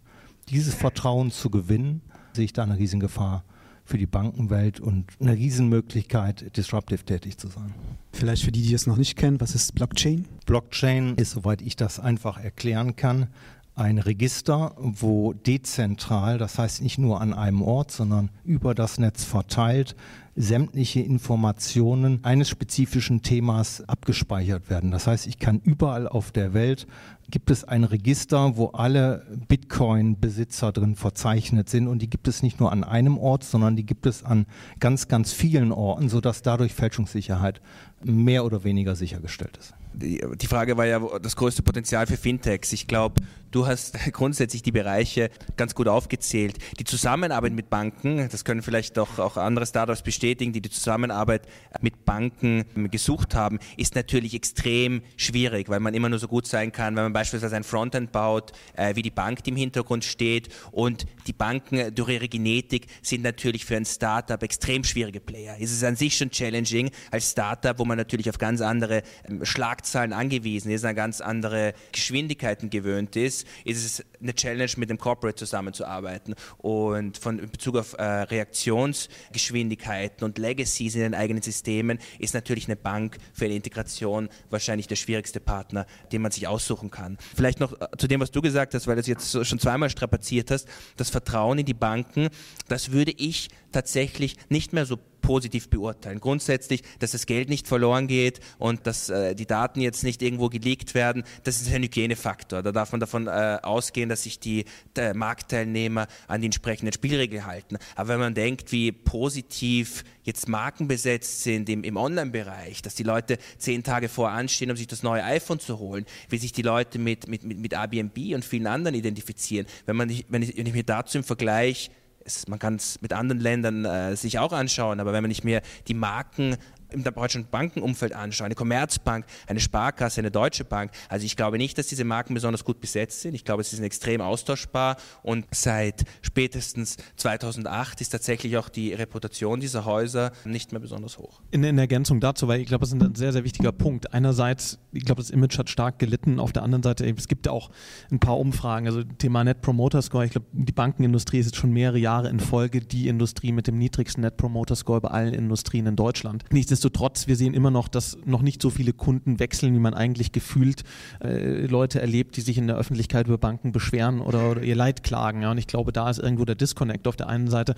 [0.49, 2.01] dieses Vertrauen zu gewinnen,
[2.33, 3.43] sehe ich da eine Riesengefahr
[3.85, 7.73] für die Bankenwelt und eine Riesenmöglichkeit, disruptive tätig zu sein.
[8.13, 10.25] Vielleicht für die, die es noch nicht kennen, was ist Blockchain?
[10.45, 13.27] Blockchain ist, soweit ich das einfach erklären kann,
[13.75, 19.23] ein Register, wo dezentral, das heißt nicht nur an einem Ort, sondern über das Netz
[19.23, 19.95] verteilt,
[20.35, 24.91] sämtliche Informationen eines spezifischen Themas abgespeichert werden.
[24.91, 26.87] Das heißt, ich kann überall auf der Welt
[27.29, 32.59] gibt es ein Register, wo alle Bitcoin-Besitzer drin verzeichnet sind und die gibt es nicht
[32.59, 34.45] nur an einem Ort, sondern die gibt es an
[34.79, 37.59] ganz, ganz vielen Orten, sodass dadurch Fälschungssicherheit
[38.03, 42.73] mehr oder weniger sichergestellt ist die, die Frage war ja das größte Potenzial für Fintechs.
[42.73, 43.21] Ich glaube,
[43.53, 46.57] du hast grundsätzlich die Bereiche ganz gut aufgezählt.
[46.79, 51.47] Die Zusammenarbeit mit Banken, das können vielleicht auch, auch andere Startups bestätigen, die die Zusammenarbeit
[51.81, 56.71] mit Banken gesucht haben, ist natürlich extrem schwierig, weil man immer nur so gut sein
[56.71, 60.49] kann, wenn man beispielsweise ein Frontend baut, äh, wie die Bank, die im Hintergrund steht.
[60.71, 65.55] Und die Banken durch ihre Genetik sind natürlich für ein Startup extrem schwierige Player.
[65.59, 69.43] Es ist an sich schon challenging als Startup, wo man natürlich auf ganz andere ähm,
[69.43, 74.89] Schlag Schlagzeilen angewiesen ist, an ganz andere Geschwindigkeiten gewöhnt ist, ist es eine Challenge, mit
[74.89, 76.35] dem Corporate zusammenzuarbeiten.
[76.57, 82.67] Und von in Bezug auf äh, Reaktionsgeschwindigkeiten und Legacies in den eigenen Systemen ist natürlich
[82.67, 87.17] eine Bank für eine Integration wahrscheinlich der schwierigste Partner, den man sich aussuchen kann.
[87.35, 89.89] Vielleicht noch äh, zu dem, was du gesagt hast, weil du es jetzt schon zweimal
[89.89, 92.29] strapaziert hast, das Vertrauen in die Banken,
[92.67, 96.19] das würde ich tatsächlich nicht mehr so positiv beurteilen.
[96.19, 100.49] Grundsätzlich, dass das Geld nicht verloren geht und dass äh, die Daten jetzt nicht irgendwo
[100.49, 102.61] geleakt werden, das ist ein Hygienefaktor.
[102.61, 107.47] Da darf man davon äh, ausgehen, dass sich die äh, Marktteilnehmer an die entsprechenden Spielregeln
[107.47, 107.77] halten.
[107.95, 113.03] Aber wenn man denkt, wie positiv jetzt Marken besetzt sind im, im Online-Bereich, dass die
[113.03, 116.61] Leute zehn Tage vor anstehen, um sich das neue iPhone zu holen, wie sich die
[116.61, 119.67] Leute mit, mit, mit, mit Airbnb und vielen anderen identifizieren.
[119.85, 121.89] Wenn, man, wenn, ich, wenn ich mir dazu im Vergleich
[122.25, 125.43] es, man kann es mit anderen Ländern äh, sich auch anschauen, aber wenn man nicht
[125.43, 126.57] mehr die Marken
[126.93, 130.91] im deutschen Bankenumfeld anschaue, eine Commerzbank, eine Sparkasse, eine Deutsche Bank.
[131.09, 133.33] Also ich glaube nicht, dass diese Marken besonders gut besetzt sind.
[133.33, 139.59] Ich glaube, sie sind extrem austauschbar und seit spätestens 2008 ist tatsächlich auch die Reputation
[139.59, 141.41] dieser Häuser nicht mehr besonders hoch.
[141.51, 144.13] In, in Ergänzung dazu, weil ich glaube, das ist ein sehr, sehr wichtiger Punkt.
[144.13, 146.39] Einerseits, ich glaube, das Image hat stark gelitten.
[146.39, 147.69] Auf der anderen Seite, es gibt auch
[148.11, 148.87] ein paar Umfragen.
[148.87, 150.25] Also Thema Net Promoter Score.
[150.25, 153.77] Ich glaube, die Bankenindustrie ist jetzt schon mehrere Jahre in Folge die Industrie mit dem
[153.77, 156.43] niedrigsten Net Promoter Score bei allen Industrien in Deutschland.
[156.51, 159.93] Nichtsdestotrotz Nichtsdestotrotz, wir sehen immer noch, dass noch nicht so viele Kunden wechseln, wie man
[159.93, 160.83] eigentlich gefühlt
[161.23, 165.01] äh, Leute erlebt, die sich in der Öffentlichkeit über Banken beschweren oder, oder ihr Leid
[165.01, 165.43] klagen.
[165.43, 165.51] Ja.
[165.51, 167.75] Und ich glaube, da ist irgendwo der Disconnect auf der einen Seite.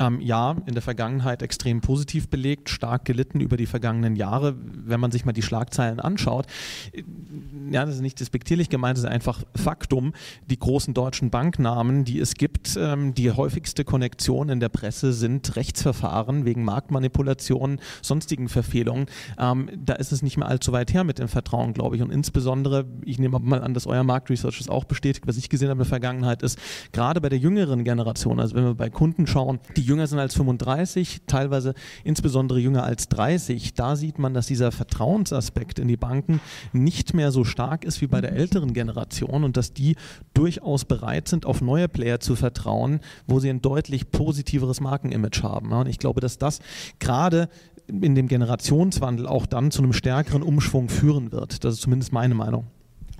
[0.00, 4.56] Ähm, ja, in der Vergangenheit extrem positiv belegt, stark gelitten über die vergangenen Jahre.
[4.58, 6.46] Wenn man sich mal die Schlagzeilen anschaut,
[6.92, 7.04] äh,
[7.70, 10.14] ja, das ist nicht despektierlich gemeint, das ist einfach Faktum.
[10.50, 15.54] Die großen deutschen Banknamen, die es gibt, ähm, die häufigste Konnektion in der Presse sind
[15.54, 19.06] Rechtsverfahren wegen Marktmanipulation, sonstigen Verfehlungen.
[19.38, 22.02] Ähm, da ist es nicht mehr allzu weit her mit dem Vertrauen, glaube ich.
[22.02, 25.68] Und insbesondere, ich nehme mal an, dass euer Marktresearch es auch bestätigt, was ich gesehen
[25.68, 26.58] habe in der Vergangenheit, ist
[26.92, 30.34] gerade bei der jüngeren Generation, also wenn wir bei Kunden schauen, die jünger sind als
[30.34, 36.40] 35, teilweise insbesondere jünger als 30, da sieht man, dass dieser Vertrauensaspekt in die Banken
[36.72, 39.96] nicht mehr so stark ist wie bei der älteren Generation und dass die
[40.34, 45.72] durchaus bereit sind, auf neue Player zu vertrauen, wo sie ein deutlich positiveres Markenimage haben.
[45.72, 46.60] Und ich glaube, dass das
[46.98, 47.48] gerade
[47.88, 51.64] in dem Generationswandel auch dann zu einem stärkeren Umschwung führen wird.
[51.64, 52.66] Das ist zumindest meine Meinung.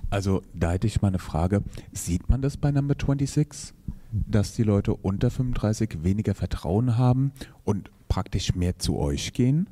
[0.09, 1.63] Also da hätte ich mal eine Frage.
[1.91, 3.73] Sieht man das bei Number 26,
[4.11, 7.31] dass die Leute unter 35 weniger Vertrauen haben
[7.63, 9.67] und praktisch mehr zu euch gehen?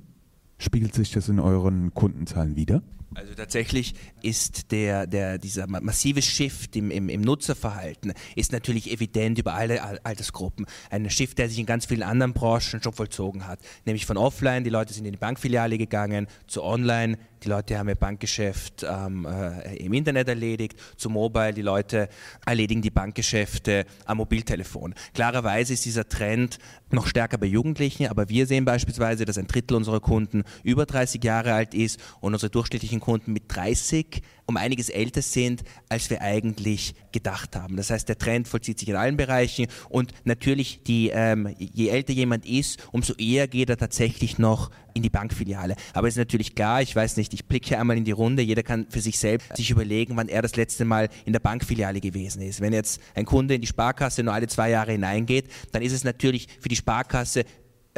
[0.60, 2.82] Spiegelt sich das in euren Kundenzahlen wieder?
[3.16, 9.40] Also tatsächlich ist der, der, dieser massive Shift im, im, im Nutzerverhalten ist natürlich evident
[9.40, 10.66] über alle Altersgruppen.
[10.90, 13.60] Ein Shift, der sich in ganz vielen anderen Branchen schon vollzogen hat.
[13.86, 17.88] Nämlich von offline, die Leute sind in die Bankfiliale gegangen, zu online, die Leute haben
[17.88, 22.10] ihr Bankgeschäft ähm, äh, im Internet erledigt, zu Mobile, die Leute
[22.46, 24.96] erledigen die Bankgeschäfte am Mobiltelefon.
[25.14, 26.58] Klarerweise ist dieser Trend
[26.92, 31.24] noch stärker bei Jugendlichen, aber wir sehen beispielsweise, dass ein Drittel unserer Kunden über 30
[31.24, 36.22] Jahre alt ist und unsere durchschnittlichen Kunden mit 30 um einiges älter sind, als wir
[36.22, 37.76] eigentlich gedacht haben.
[37.76, 42.14] Das heißt, der Trend vollzieht sich in allen Bereichen und natürlich, die, ähm, je älter
[42.14, 45.76] jemand ist, umso eher geht er tatsächlich noch in die Bankfiliale.
[45.94, 48.64] Aber es ist natürlich klar, ich weiß nicht, ich blicke einmal in die Runde, jeder
[48.64, 52.42] kann für sich selbst sich überlegen, wann er das letzte Mal in der Bankfiliale gewesen
[52.42, 52.62] ist.
[52.62, 56.06] Wenn jetzt ein Kunde in die Sparkasse nur alle zwei Jahre hineingeht, dann ist es
[56.06, 57.44] natürlich für die Sparkasse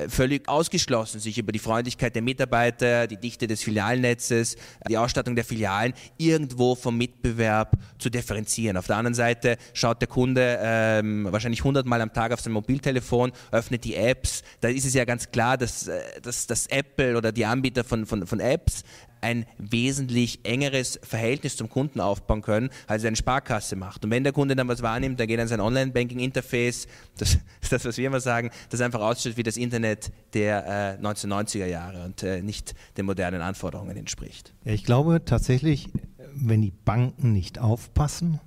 [0.07, 4.55] völlig ausgeschlossen, sich über die Freundlichkeit der Mitarbeiter, die Dichte des Filialnetzes,
[4.87, 8.77] die Ausstattung der Filialen irgendwo vom Mitbewerb zu differenzieren.
[8.77, 13.31] Auf der anderen Seite schaut der Kunde ähm, wahrscheinlich hundertmal am Tag auf sein Mobiltelefon,
[13.51, 14.43] öffnet die Apps.
[14.61, 18.05] Da ist es ja ganz klar, dass, äh, dass, dass Apple oder die Anbieter von,
[18.05, 18.83] von, von Apps
[19.21, 24.05] ein wesentlich engeres Verhältnis zum Kunden aufbauen können, als eine Sparkasse macht.
[24.05, 27.71] Und wenn der Kunde dann was wahrnimmt, dann geht er an sein Online-Banking-Interface, das ist
[27.71, 32.05] das, was wir immer sagen, das einfach ausschaut wie das Internet der äh, 1990er Jahre
[32.05, 34.53] und äh, nicht den modernen Anforderungen entspricht.
[34.63, 35.89] Ja, ich glaube tatsächlich,
[36.35, 38.39] wenn die Banken nicht aufpassen,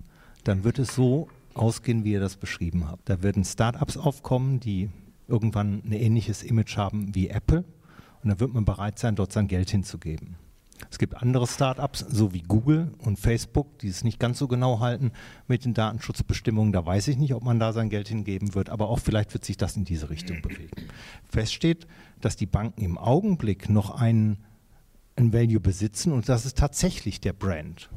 [0.45, 3.09] dann wird es so ausgehen, wie ihr das beschrieben habt.
[3.09, 4.91] Da werden Startups aufkommen, die
[5.29, 7.65] irgendwann ein ähnliches Image haben wie Apple
[8.23, 10.37] und dann wird man bereit sein, dort sein Geld hinzugeben.
[10.91, 14.81] Es gibt andere Startups, so wie Google und Facebook, die es nicht ganz so genau
[14.81, 15.13] halten
[15.47, 16.73] mit den Datenschutzbestimmungen.
[16.73, 19.45] Da weiß ich nicht, ob man da sein Geld hingeben wird, aber auch vielleicht wird
[19.45, 20.89] sich das in diese Richtung bewegen.
[21.29, 21.87] Fest steht,
[22.21, 24.39] dass die Banken im Augenblick noch einen,
[25.17, 27.91] einen Value besitzen und das ist tatsächlich der Brand.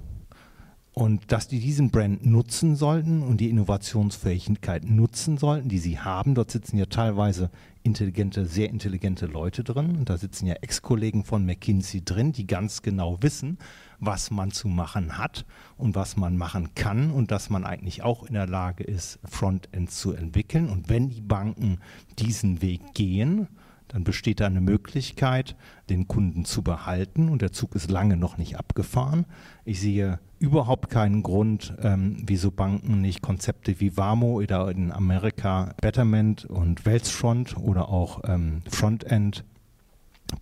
[0.97, 6.35] Und dass die diesen Brand nutzen sollten und die Innovationsfähigkeit nutzen sollten, die sie haben.
[6.35, 7.49] Dort sitzen ja teilweise
[7.83, 9.97] intelligente, sehr intelligente Leute drin.
[9.97, 13.57] Und da sitzen ja Ex-Kollegen von McKinsey drin, die ganz genau wissen,
[13.99, 18.23] was man zu machen hat und was man machen kann und dass man eigentlich auch
[18.23, 20.69] in der Lage ist, Frontends zu entwickeln.
[20.69, 21.79] Und wenn die Banken
[22.19, 23.49] diesen Weg gehen,
[23.89, 25.55] dann besteht da eine Möglichkeit,
[25.89, 29.25] den Kunden zu behalten und der Zug ist lange noch nicht abgefahren.
[29.63, 35.73] Ich sehe überhaupt keinen Grund, ähm, wieso Banken nicht Konzepte wie Vamo oder in Amerika
[35.81, 39.43] Betterment und Wellsfront oder auch ähm, Frontend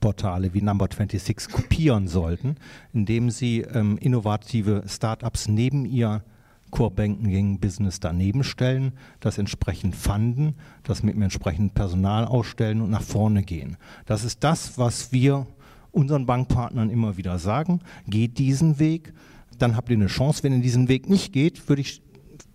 [0.02, 2.58] Portale wie Number 26 kopieren sollten,
[2.92, 6.22] indem sie ähm, innovative Startups neben ihr
[6.70, 12.90] Core Banking Business daneben stellen, das entsprechend fanden, das mit dem entsprechenden Personal ausstellen und
[12.90, 13.78] nach vorne gehen.
[14.06, 15.48] Das ist das, was wir
[15.92, 17.80] unseren Bankpartnern immer wieder sagen.
[18.08, 19.14] Geht diesen Weg,
[19.60, 20.44] dann habt ihr eine Chance.
[20.44, 22.02] Wenn ihr diesen Weg nicht geht, würde ich,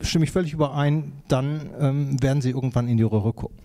[0.00, 3.58] stimme ich völlig überein, dann ähm, werden sie irgendwann in die Röhre gucken.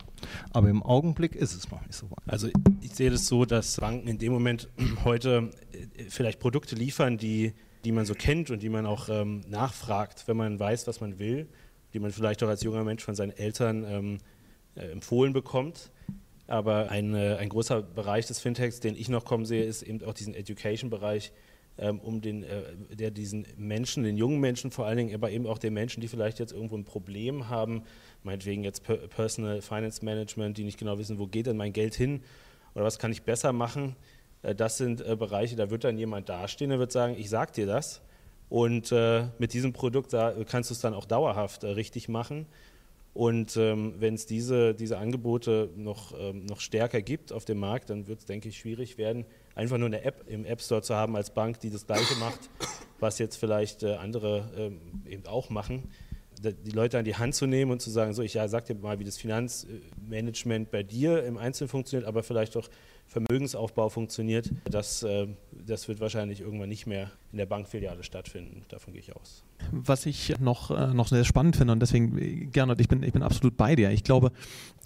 [0.51, 2.19] Aber im Augenblick ist es noch nicht so weit.
[2.27, 2.47] Also
[2.81, 4.69] ich sehe das so, dass Banken in dem Moment
[5.03, 9.41] heute äh, vielleicht Produkte liefern, die die man so kennt und die man auch ähm,
[9.47, 11.47] nachfragt, wenn man weiß, was man will,
[11.93, 14.17] die man vielleicht auch als junger Mensch von seinen Eltern ähm,
[14.75, 15.91] äh, empfohlen bekommt.
[16.47, 20.03] Aber ein, äh, ein großer Bereich des Fintechs, den ich noch kommen sehe, ist eben
[20.03, 21.31] auch diesen Education-Bereich,
[21.77, 25.47] ähm, um den, äh, der diesen Menschen, den jungen Menschen vor allen Dingen, aber eben
[25.47, 27.83] auch den Menschen, die vielleicht jetzt irgendwo ein Problem haben,
[28.23, 32.21] meinetwegen jetzt Personal Finance Management, die nicht genau wissen, wo geht denn mein Geld hin
[32.75, 33.95] oder was kann ich besser machen,
[34.43, 37.53] äh, das sind äh, Bereiche, da wird dann jemand dastehen, der wird sagen, ich sag
[37.53, 38.01] dir das.
[38.49, 42.45] Und äh, mit diesem Produkt da kannst du es dann auch dauerhaft richtig machen.
[43.15, 47.89] Und ähm, wenn es diese, diese Angebote noch, ähm, noch stärker gibt auf dem Markt,
[47.89, 49.25] dann wird es, denke ich, schwierig werden,
[49.55, 52.49] einfach nur eine App im App Store zu haben als Bank, die das Gleiche macht,
[52.99, 55.89] was jetzt vielleicht äh, andere ähm, eben auch machen.
[56.41, 58.75] Die Leute an die Hand zu nehmen und zu sagen, so, ich ja, sag dir
[58.75, 62.67] mal, wie das Finanzmanagement bei dir im Einzelnen funktioniert, aber vielleicht auch
[63.07, 68.65] Vermögensaufbau funktioniert, das, äh, das wird wahrscheinlich irgendwann nicht mehr in der Bankfiliale stattfinden.
[68.69, 69.43] Davon gehe ich aus.
[69.71, 73.23] Was ich noch, äh, noch sehr spannend finde und deswegen, Gernot, ich bin, ich bin
[73.23, 73.91] absolut bei dir.
[73.91, 74.31] Ich glaube,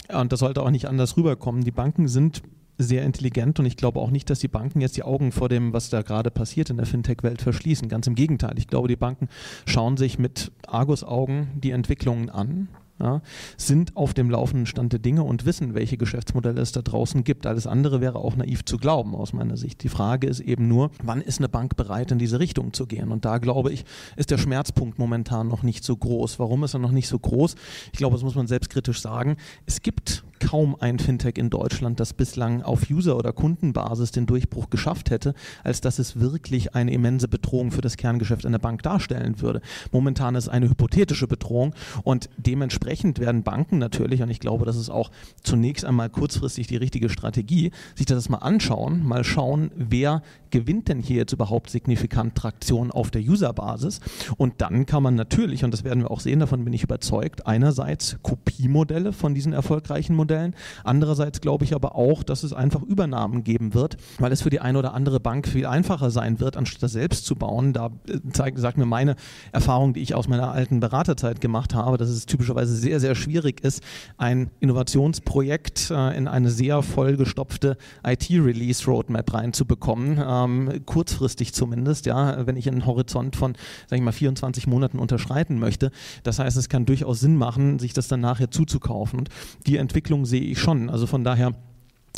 [0.10, 2.44] und das sollte auch nicht anders rüberkommen, die Banken sind
[2.78, 5.74] sehr intelligent und ich glaube auch nicht, dass die Banken jetzt die Augen vor dem,
[5.74, 7.90] was da gerade passiert in der Fintech-Welt verschließen.
[7.90, 8.54] Ganz im Gegenteil.
[8.58, 9.30] Ich glaube, die Banken
[9.66, 12.68] schauen sich mit Argus-Augen die Entwicklungen an
[13.00, 13.22] ja,
[13.58, 17.46] sind auf dem laufenden Stand der Dinge und wissen, welche Geschäftsmodelle es da draußen gibt.
[17.46, 19.84] Alles andere wäre auch naiv zu glauben aus meiner Sicht.
[19.84, 23.12] Die Frage ist eben nur, wann ist eine Bank bereit, in diese Richtung zu gehen?
[23.12, 26.40] Und da glaube ich, ist der Schmerzpunkt momentan noch nicht so groß.
[26.40, 27.56] Warum ist er noch nicht so groß?
[27.92, 29.38] Ich glaube, das muss man selbstkritisch sagen.
[29.66, 34.70] Es gibt kaum ein Fintech in Deutschland, das bislang auf User- oder Kundenbasis den Durchbruch
[34.70, 35.34] geschafft hätte,
[35.64, 39.62] als dass es wirklich eine immense Bedrohung für das Kerngeschäft einer Bank darstellen würde.
[39.92, 42.87] Momentan ist eine hypothetische Bedrohung und dementsprechend
[43.20, 45.12] werden Banken natürlich, und ich glaube, das ist auch
[45.44, 51.00] zunächst einmal kurzfristig die richtige Strategie, sich das mal anschauen, mal schauen, wer gewinnt denn
[51.00, 54.00] hier jetzt überhaupt signifikant Traktion auf der Userbasis
[54.38, 57.46] und dann kann man natürlich, und das werden wir auch sehen, davon bin ich überzeugt,
[57.46, 63.44] einerseits Kopiemodelle von diesen erfolgreichen Modellen, andererseits glaube ich aber auch, dass es einfach Übernahmen
[63.44, 66.84] geben wird, weil es für die eine oder andere Bank viel einfacher sein wird, anstatt
[66.84, 67.74] das selbst zu bauen.
[67.74, 69.16] Da äh, zeigt, sagt mir meine
[69.52, 73.64] Erfahrung, die ich aus meiner alten Beraterzeit gemacht habe, dass es typischerweise sehr, sehr schwierig
[73.64, 73.84] ist,
[74.18, 82.68] ein Innovationsprojekt äh, in eine sehr vollgestopfte IT-Release-Roadmap reinzubekommen, ähm, kurzfristig zumindest, ja, wenn ich
[82.70, 83.54] einen Horizont von,
[83.88, 85.92] sag ich mal, 24 Monaten unterschreiten möchte.
[86.24, 89.20] Das heißt, es kann durchaus Sinn machen, sich das dann nachher zuzukaufen.
[89.20, 89.30] Und
[89.66, 90.90] die Entwicklung sehe ich schon.
[90.90, 91.54] Also von daher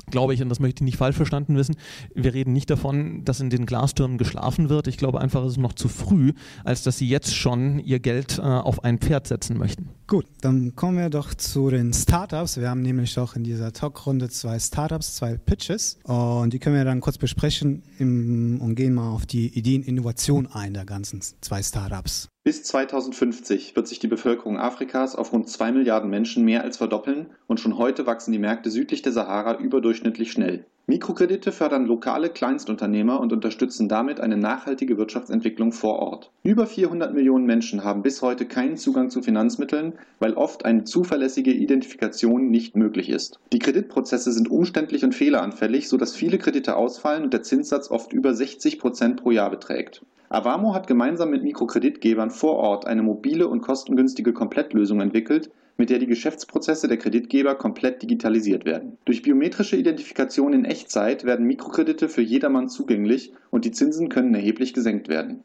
[0.06, 1.76] glaube ich, und das möchte ich nicht falsch verstanden wissen,
[2.14, 4.88] wir reden nicht davon, dass in den Glastürmen geschlafen wird.
[4.88, 6.34] Ich glaube einfach, es ist noch zu früh,
[6.64, 9.90] als dass sie jetzt schon ihr Geld äh, auf ein Pferd setzen möchten.
[10.08, 12.58] Gut, dann kommen wir doch zu den Startups.
[12.58, 16.86] Wir haben nämlich doch in dieser Talkrunde zwei Startups, zwei Pitches und die können wir
[16.86, 21.62] dann kurz besprechen im, und gehen mal auf die Ideen Innovation ein der ganzen zwei
[21.62, 22.30] Startups.
[22.50, 27.28] Bis 2050 wird sich die Bevölkerung Afrikas auf rund 2 Milliarden Menschen mehr als verdoppeln
[27.46, 30.66] und schon heute wachsen die Märkte südlich der Sahara überdurchschnittlich schnell.
[30.88, 36.32] Mikrokredite fördern lokale Kleinstunternehmer und unterstützen damit eine nachhaltige Wirtschaftsentwicklung vor Ort.
[36.42, 41.52] Über 400 Millionen Menschen haben bis heute keinen Zugang zu Finanzmitteln, weil oft eine zuverlässige
[41.52, 43.40] Identifikation nicht möglich ist.
[43.54, 48.34] Die Kreditprozesse sind umständlich und fehleranfällig, sodass viele Kredite ausfallen und der Zinssatz oft über
[48.34, 50.02] 60 Prozent pro Jahr beträgt.
[50.32, 55.98] Avamo hat gemeinsam mit Mikrokreditgebern vor Ort eine mobile und kostengünstige Komplettlösung entwickelt, mit der
[55.98, 59.00] die Geschäftsprozesse der Kreditgeber komplett digitalisiert werden.
[59.06, 64.74] Durch biometrische Identifikation in Echtzeit werden Mikrokredite für jedermann zugänglich und die Zinsen können erheblich
[64.74, 65.44] gesenkt werden.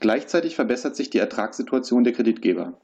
[0.00, 2.74] Gleichzeitig verbessert sich die Ertragssituation der Kreditgeber.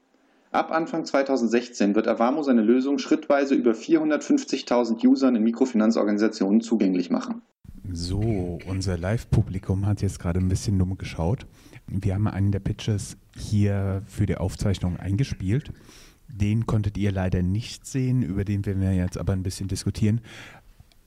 [0.51, 7.43] Ab Anfang 2016 wird Avamo seine Lösung schrittweise über 450.000 Usern in Mikrofinanzorganisationen zugänglich machen.
[7.91, 11.45] So, unser Live-Publikum hat jetzt gerade ein bisschen dumm geschaut.
[11.87, 15.73] Wir haben einen der Pitches hier für die Aufzeichnung eingespielt.
[16.29, 20.21] Den konntet ihr leider nicht sehen, über den werden wir jetzt aber ein bisschen diskutieren.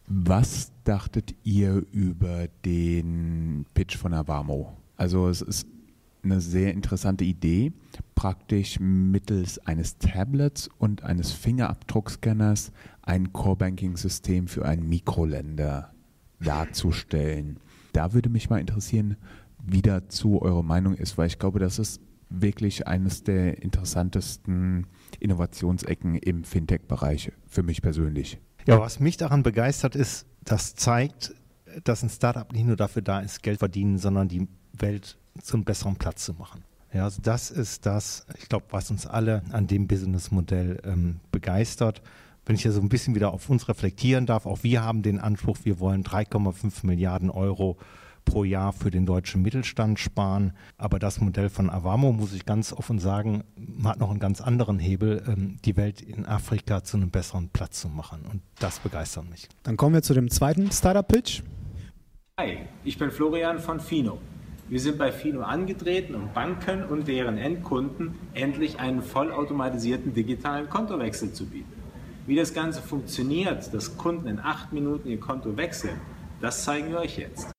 [0.06, 4.76] Was dachtet ihr über den Pitch von Avamo?
[4.96, 5.66] Also es ist
[6.22, 7.72] eine sehr interessante Idee,
[8.14, 12.70] praktisch mittels eines Tablets und eines Fingerabdruckscanners
[13.02, 15.95] ein Core-Banking-System für einen Mikroländer
[16.40, 17.58] darzustellen.
[17.92, 19.16] Da würde mich mal interessieren,
[19.62, 24.86] wie dazu eure Meinung ist, weil ich glaube, das ist wirklich eines der interessantesten
[25.20, 28.38] Innovationsecken im Fintech-Bereich für mich persönlich.
[28.66, 31.34] Ja, was mich daran begeistert ist, das zeigt,
[31.84, 35.96] dass ein Startup nicht nur dafür da ist, Geld verdienen, sondern die Welt zum besseren
[35.96, 36.64] Platz zu machen.
[36.92, 42.02] Ja, also das ist das, ich glaube, was uns alle an dem Businessmodell ähm, begeistert
[42.46, 45.18] wenn ich ja so ein bisschen wieder auf uns reflektieren darf, auch wir haben den
[45.18, 47.76] Anspruch, wir wollen 3,5 Milliarden Euro
[48.24, 50.52] pro Jahr für den deutschen Mittelstand sparen.
[50.78, 53.44] Aber das Modell von Avamo, muss ich ganz offen sagen,
[53.84, 57.80] hat noch einen ganz anderen Hebel, ähm, die Welt in Afrika zu einem besseren Platz
[57.80, 58.24] zu machen.
[58.30, 59.48] Und das begeistert mich.
[59.62, 61.42] Dann kommen wir zu dem zweiten Startup-Pitch.
[62.38, 64.18] Hi, ich bin Florian von Fino.
[64.68, 71.32] Wir sind bei Fino angetreten, um Banken und deren Endkunden endlich einen vollautomatisierten digitalen Kontowechsel
[71.32, 71.75] zu bieten.
[72.26, 76.00] Wie das Ganze funktioniert, dass Kunden in acht Minuten ihr Konto wechseln,
[76.40, 77.52] das zeigen wir euch jetzt.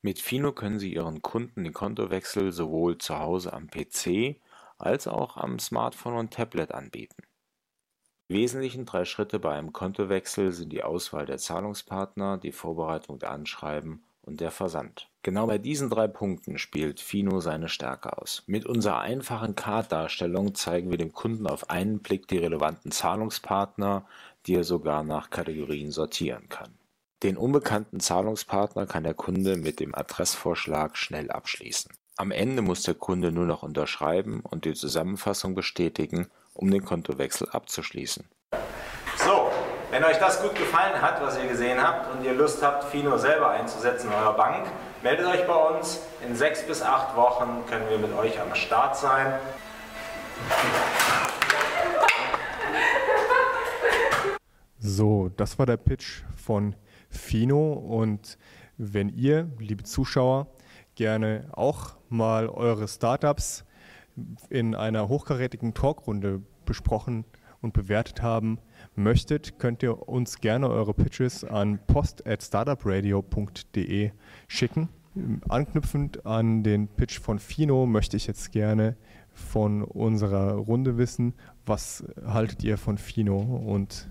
[0.00, 4.36] Mit Fino können Sie Ihren Kunden den Kontowechsel sowohl zu Hause am PC
[4.78, 7.24] als auch am Smartphone und Tablet anbieten.
[8.28, 13.32] Die wesentlichen drei Schritte bei einem Kontowechsel sind die Auswahl der Zahlungspartner, die Vorbereitung der
[13.32, 15.08] Anschreiben und der Versand.
[15.22, 18.42] Genau bei diesen drei Punkten spielt Fino seine Stärke aus.
[18.46, 24.06] Mit unserer einfachen Card-Darstellung zeigen wir dem Kunden auf einen Blick die relevanten Zahlungspartner,
[24.46, 26.72] die er sogar nach Kategorien sortieren kann.
[27.22, 31.92] Den unbekannten Zahlungspartner kann der Kunde mit dem Adressvorschlag schnell abschließen.
[32.16, 37.48] Am Ende muss der Kunde nur noch unterschreiben und die Zusammenfassung bestätigen, um den Kontowechsel
[37.50, 38.24] abzuschließen.
[39.90, 43.18] Wenn euch das gut gefallen hat, was ihr gesehen habt und ihr Lust habt, Fino
[43.18, 44.68] selber einzusetzen in eurer Bank,
[45.02, 45.98] meldet euch bei uns.
[46.24, 49.40] In sechs bis acht Wochen können wir mit euch am Start sein.
[54.78, 56.76] So, das war der Pitch von
[57.08, 58.38] Fino und
[58.78, 60.46] wenn ihr, liebe Zuschauer,
[60.94, 63.64] gerne auch mal eure Startups
[64.50, 67.24] in einer hochkarätigen Talkrunde besprochen
[67.62, 68.58] und bewertet haben
[68.94, 74.12] möchtet, könnt ihr uns gerne eure Pitches an post.startupradio.de
[74.48, 74.88] schicken.
[75.48, 78.96] Anknüpfend an den Pitch von Fino möchte ich jetzt gerne
[79.32, 81.34] von unserer Runde wissen,
[81.66, 84.08] was haltet ihr von Fino und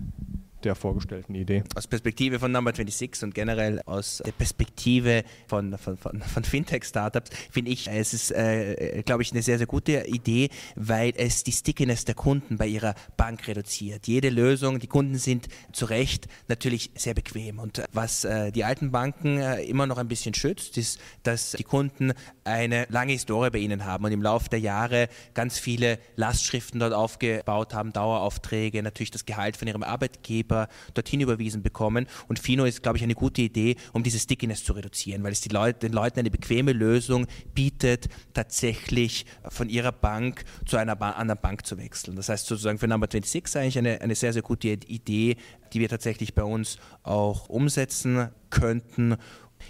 [0.64, 1.64] der vorgestellten Idee.
[1.74, 7.30] Aus Perspektive von Number 26 und generell aus der Perspektive von, von, von, von Fintech-Startups
[7.50, 11.52] finde ich, es ist, äh, glaube ich, eine sehr, sehr gute Idee, weil es die
[11.52, 14.06] Stickiness der Kunden bei ihrer Bank reduziert.
[14.06, 17.58] Jede Lösung, die Kunden sind zu Recht natürlich sehr bequem.
[17.58, 21.64] Und was äh, die alten Banken äh, immer noch ein bisschen schützt, ist, dass die
[21.64, 22.12] Kunden
[22.44, 26.92] eine lange Historie bei ihnen haben und im Laufe der Jahre ganz viele Lastschriften dort
[26.92, 32.06] aufgebaut haben, Daueraufträge, natürlich das Gehalt von ihrem Arbeitgeber Paper dorthin überwiesen bekommen.
[32.28, 35.50] Und Fino ist, glaube ich, eine gute Idee, um diese Stickiness zu reduzieren, weil es
[35.50, 41.40] Leute, den Leuten eine bequeme Lösung bietet, tatsächlich von ihrer Bank zu einer ba anderen
[41.40, 42.16] Bank zu wechseln.
[42.16, 45.36] Das heißt sozusagen für Number 26 eigentlich eine, eine sehr, sehr gute Idee,
[45.72, 49.16] die wir tatsächlich bei uns auch umsetzen könnten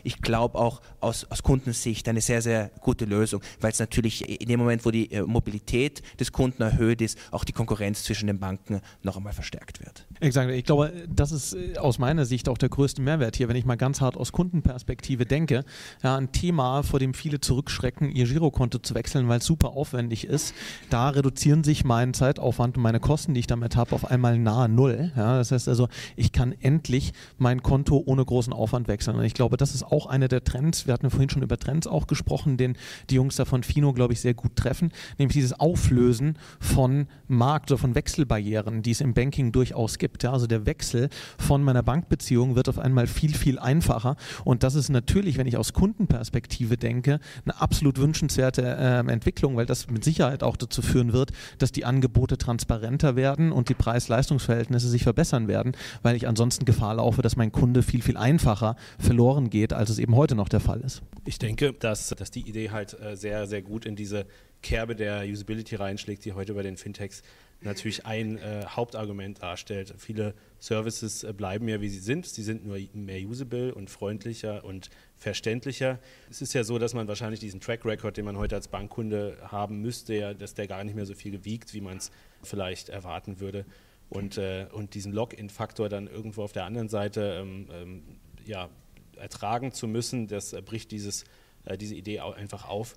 [0.02, 4.48] ich glaube auch aus, aus Kundensicht eine sehr, sehr gute Lösung, weil es natürlich in
[4.48, 8.38] dem Moment, wo die äh, Mobilität des Kunden erhöht ist, auch die Konkurrenz zwischen den
[8.38, 10.06] Banken noch einmal verstärkt wird.
[10.22, 10.50] Exakt.
[10.50, 13.64] Ich glaube, das ist äh, aus meiner Sicht auch der größte Mehrwert hier, wenn ich
[13.64, 15.64] mal ganz hart aus Kundenperspektive denke.
[16.02, 20.26] Ja, ein Thema, vor dem viele zurückschrecken, ihr Girokonto zu wechseln, weil es super aufwendig
[20.26, 20.54] ist.
[20.90, 24.68] Da reduzieren sich mein Zeitaufwand und meine Kosten, die ich damit habe, auf einmal nahe
[24.68, 25.10] Null.
[25.16, 29.16] Ja, das heißt also, ich kann endlich mein Konto ohne großen Aufwand wechseln.
[29.16, 30.86] Und ich glaube, das ist auch einer der Trends.
[30.86, 32.76] Wir hatten vorhin schon über Trends auch gesprochen, den
[33.08, 34.92] die Jungs da von Fino, glaube ich, sehr gut treffen.
[35.16, 40.22] Nämlich dieses Auflösen von Markt- oder von Wechselbarrieren, die es im Banking durchaus gibt gibt.
[40.22, 41.08] Ja, also der Wechsel
[41.38, 44.16] von meiner Bankbeziehung wird auf einmal viel, viel einfacher.
[44.44, 49.66] Und das ist natürlich, wenn ich aus Kundenperspektive denke, eine absolut wünschenswerte äh, Entwicklung, weil
[49.66, 54.88] das mit Sicherheit auch dazu führen wird, dass die Angebote transparenter werden und die Preis-Leistungs-Verhältnisse
[54.88, 59.50] sich verbessern werden, weil ich ansonsten Gefahr laufe, dass mein Kunde viel, viel einfacher verloren
[59.50, 61.02] geht, als es eben heute noch der Fall ist.
[61.24, 64.26] Ich denke, dass, dass die Idee halt äh, sehr, sehr gut in diese
[64.62, 67.22] Kerbe der Usability reinschlägt, die heute bei den Fintechs
[67.62, 69.94] natürlich ein äh, Hauptargument darstellt.
[69.98, 72.26] Viele Services äh, bleiben ja wie sie sind.
[72.26, 75.98] Sie sind nur mehr usable und freundlicher und verständlicher.
[76.30, 79.36] Es ist ja so, dass man wahrscheinlich diesen Track Record, den man heute als Bankkunde
[79.42, 82.10] haben müsste, ja, dass der gar nicht mehr so viel wiegt, wie man es
[82.42, 83.66] vielleicht erwarten würde.
[84.08, 88.02] Und, äh, und diesen Login-Faktor dann irgendwo auf der anderen Seite ähm, ähm,
[88.44, 88.68] ja,
[89.16, 91.24] ertragen zu müssen, das äh, bricht dieses,
[91.64, 92.96] äh, diese Idee einfach auf.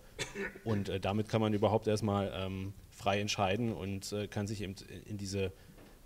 [0.64, 2.74] Und äh, damit kann man überhaupt erstmal ähm,
[3.04, 4.76] frei entscheiden und äh, kann sich eben
[5.06, 5.52] in diese,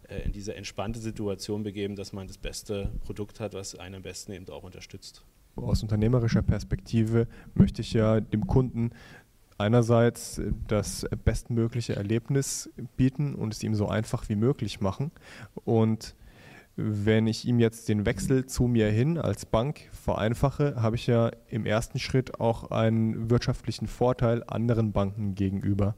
[0.09, 4.01] äh, in diese entspannte Situation begeben, dass man das beste Produkt hat, was einen am
[4.01, 5.23] besten eben auch unterstützt.
[5.55, 8.91] Aus unternehmerischer Perspektive möchte ich ja dem Kunden
[9.59, 15.11] einerseits das bestmögliche Erlebnis bieten und es ihm so einfach wie möglich machen.
[15.65, 16.15] Und
[16.75, 21.31] wenn ich ihm jetzt den Wechsel zu mir hin als Bank vereinfache, habe ich ja
[21.47, 25.95] im ersten Schritt auch einen wirtschaftlichen Vorteil anderen Banken gegenüber.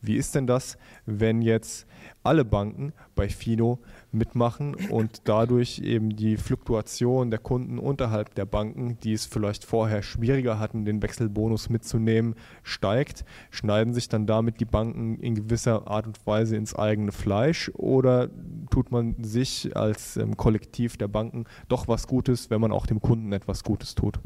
[0.00, 1.86] Wie ist denn das, wenn jetzt
[2.22, 3.80] alle Banken bei Fino
[4.12, 10.02] mitmachen und dadurch eben die Fluktuation der Kunden unterhalb der Banken, die es vielleicht vorher
[10.02, 13.24] schwieriger hatten, den Wechselbonus mitzunehmen, steigt?
[13.50, 18.28] Schneiden sich dann damit die Banken in gewisser Art und Weise ins eigene Fleisch oder
[18.70, 23.00] tut man sich als ähm, Kollektiv der Banken doch was Gutes, wenn man auch dem
[23.00, 24.20] Kunden etwas Gutes tut?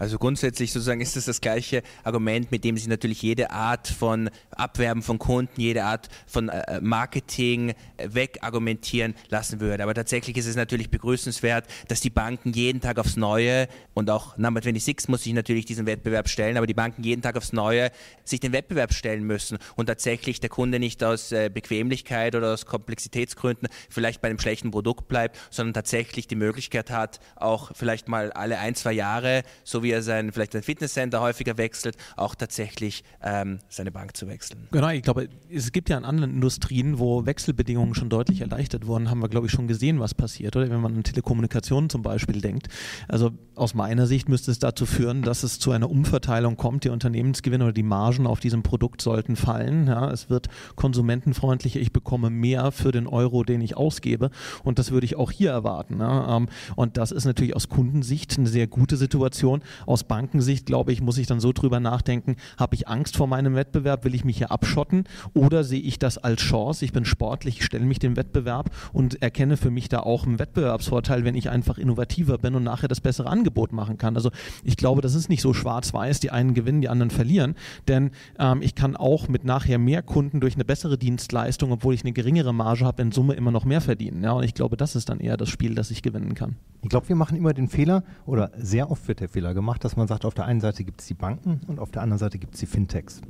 [0.00, 4.30] Also grundsätzlich sozusagen ist es das gleiche Argument, mit dem sich natürlich jede Art von
[4.50, 9.82] Abwerben von Kunden, jede Art von äh, äh, Marketing äh, wegargumentieren lassen würde.
[9.82, 14.38] Aber tatsächlich ist es natürlich begrüßenswert, dass die Banken jeden Tag aufs Neue und auch
[14.38, 17.90] Number 26 muss sich natürlich diesem Wettbewerb stellen, aber die Banken jeden Tag aufs Neue
[18.24, 23.68] sich den Wettbewerb stellen müssen und tatsächlich der Kunde nicht aus Bequemlichkeit oder aus Komplexitätsgründen
[23.90, 28.58] vielleicht bei einem schlechten Produkt bleibt, sondern tatsächlich die Möglichkeit hat, auch vielleicht mal alle
[28.58, 33.02] ein, zwei Jahre, so wie wie er sein, vielleicht sein Fitnesscenter häufiger wechselt, auch tatsächlich
[33.22, 34.68] ähm, seine Bank zu wechseln.
[34.70, 39.10] Genau, ich glaube, es gibt ja in anderen Industrien, wo Wechselbedingungen schon deutlich erleichtert wurden,
[39.10, 40.70] haben wir, glaube ich, schon gesehen, was passiert, oder?
[40.70, 42.68] Wenn man an Telekommunikation zum Beispiel denkt.
[43.08, 46.84] Also aus meiner Sicht müsste es dazu führen, dass es zu einer Umverteilung kommt.
[46.84, 49.88] Die Unternehmensgewinne oder die Margen auf diesem Produkt sollten fallen.
[49.88, 51.80] Ja, es wird konsumentenfreundlicher.
[51.80, 54.30] Ich bekomme mehr für den Euro, den ich ausgebe.
[54.62, 55.98] Und das würde ich auch hier erwarten.
[55.98, 56.36] Ja.
[56.36, 61.00] Ähm, und das ist natürlich aus Kundensicht eine sehr gute Situation, aus Bankensicht, glaube ich,
[61.00, 64.38] muss ich dann so drüber nachdenken, habe ich Angst vor meinem Wettbewerb, will ich mich
[64.38, 65.04] hier abschotten
[65.34, 69.22] oder sehe ich das als Chance, ich bin sportlich, ich stelle mich dem Wettbewerb und
[69.22, 73.00] erkenne für mich da auch einen Wettbewerbsvorteil, wenn ich einfach innovativer bin und nachher das
[73.00, 74.16] bessere Angebot machen kann.
[74.16, 74.30] Also
[74.64, 77.54] ich glaube, das ist nicht so schwarz-weiß, die einen gewinnen, die anderen verlieren,
[77.88, 82.02] denn ähm, ich kann auch mit nachher mehr Kunden durch eine bessere Dienstleistung, obwohl ich
[82.02, 84.22] eine geringere Marge habe, in Summe immer noch mehr verdienen.
[84.22, 86.56] Ja, und ich glaube, das ist dann eher das Spiel, das ich gewinnen kann.
[86.82, 89.96] Ich glaube, wir machen immer den Fehler, oder sehr oft wird der Fehler gemacht, dass
[89.96, 92.38] man sagt, auf der einen Seite gibt es die Banken und auf der anderen Seite
[92.38, 93.20] gibt es die Fintechs.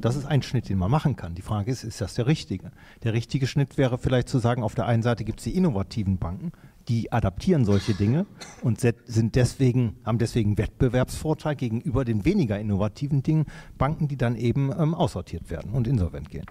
[0.00, 1.34] Das ist ein Schnitt, den man machen kann.
[1.34, 2.70] Die Frage ist, ist das der richtige?
[3.02, 6.18] Der richtige Schnitt wäre vielleicht zu sagen, auf der einen Seite gibt es die innovativen
[6.18, 6.52] Banken,
[6.88, 8.26] die adaptieren solche Dinge
[8.62, 13.46] und sind deswegen, haben deswegen Wettbewerbsvorteil gegenüber den weniger innovativen Dingen,
[13.78, 16.46] Banken, die dann eben ähm, aussortiert werden und insolvent gehen.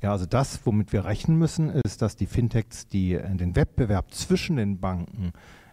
[0.00, 4.12] Ja, also das, womit wir rechnen müssen, ist, dass die Fintechs die, äh, den Wettbewerb
[4.12, 5.32] zwischen den Banken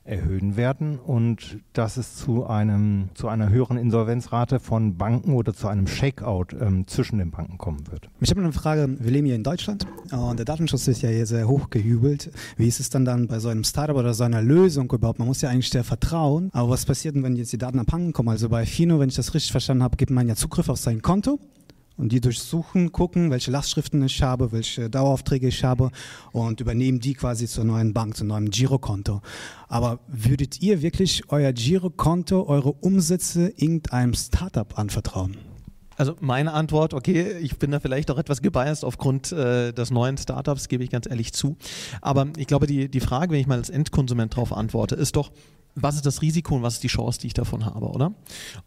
[0.09, 5.67] erhöhen werden und dass es zu, einem, zu einer höheren Insolvenzrate von Banken oder zu
[5.67, 8.09] einem Shakeout ähm, zwischen den Banken kommen wird.
[8.19, 8.97] Ich habe eine Frage.
[8.99, 12.31] Wir leben hier in Deutschland und der Datenschutz ist ja hier sehr hoch gehübelt.
[12.57, 15.19] Wie ist es dann dann bei so einem Startup oder so einer Lösung überhaupt?
[15.19, 16.49] Man muss ja eigentlich sehr vertrauen.
[16.53, 18.29] Aber was passiert denn, wenn jetzt die Daten abhanden kommen?
[18.29, 21.01] Also bei Fino, wenn ich das richtig verstanden habe, gibt man ja Zugriff auf sein
[21.01, 21.39] Konto
[21.99, 25.91] und die durchsuchen, gucken, welche Lastschriften ich habe, welche Daueraufträge ich habe
[26.31, 29.21] und übernehmen die quasi zur neuen Bank, zu neuem Girokonto.
[29.67, 35.37] Aber würdet ihr wirklich euer Girokonto, eure Umsätze irgendeinem Startup anvertrauen?
[35.97, 40.17] Also meine Antwort, okay, ich bin da vielleicht auch etwas gebiased aufgrund äh, des neuen
[40.17, 41.57] Startups, gebe ich ganz ehrlich zu.
[41.99, 45.29] Aber ich glaube, die, die Frage, wenn ich mal als Endkonsument darauf antworte, ist doch,
[45.75, 48.13] was ist das Risiko und was ist die Chance, die ich davon habe, oder?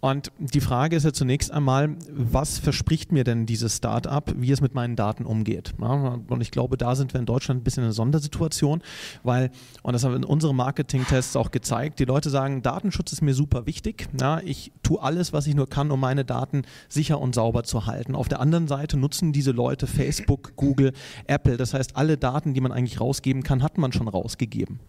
[0.00, 4.60] Und die Frage ist ja zunächst einmal, was verspricht mir denn dieses Startup, wie es
[4.60, 5.74] mit meinen Daten umgeht?
[5.78, 8.82] Und ich glaube, da sind wir in Deutschland ein bisschen in einer Sondersituation,
[9.24, 9.50] weil,
[9.82, 13.66] und das haben in unseren Marketing-Tests auch gezeigt, die Leute sagen, Datenschutz ist mir super
[13.66, 14.08] wichtig.
[14.44, 18.14] Ich tue alles, was ich nur kann, um meine Daten sicher und sauber zu halten.
[18.14, 20.92] Auf der anderen Seite nutzen diese Leute Facebook, Google,
[21.26, 21.56] Apple.
[21.56, 24.80] Das heißt, alle Daten, die man eigentlich rausgeben kann, hat man schon rausgegeben.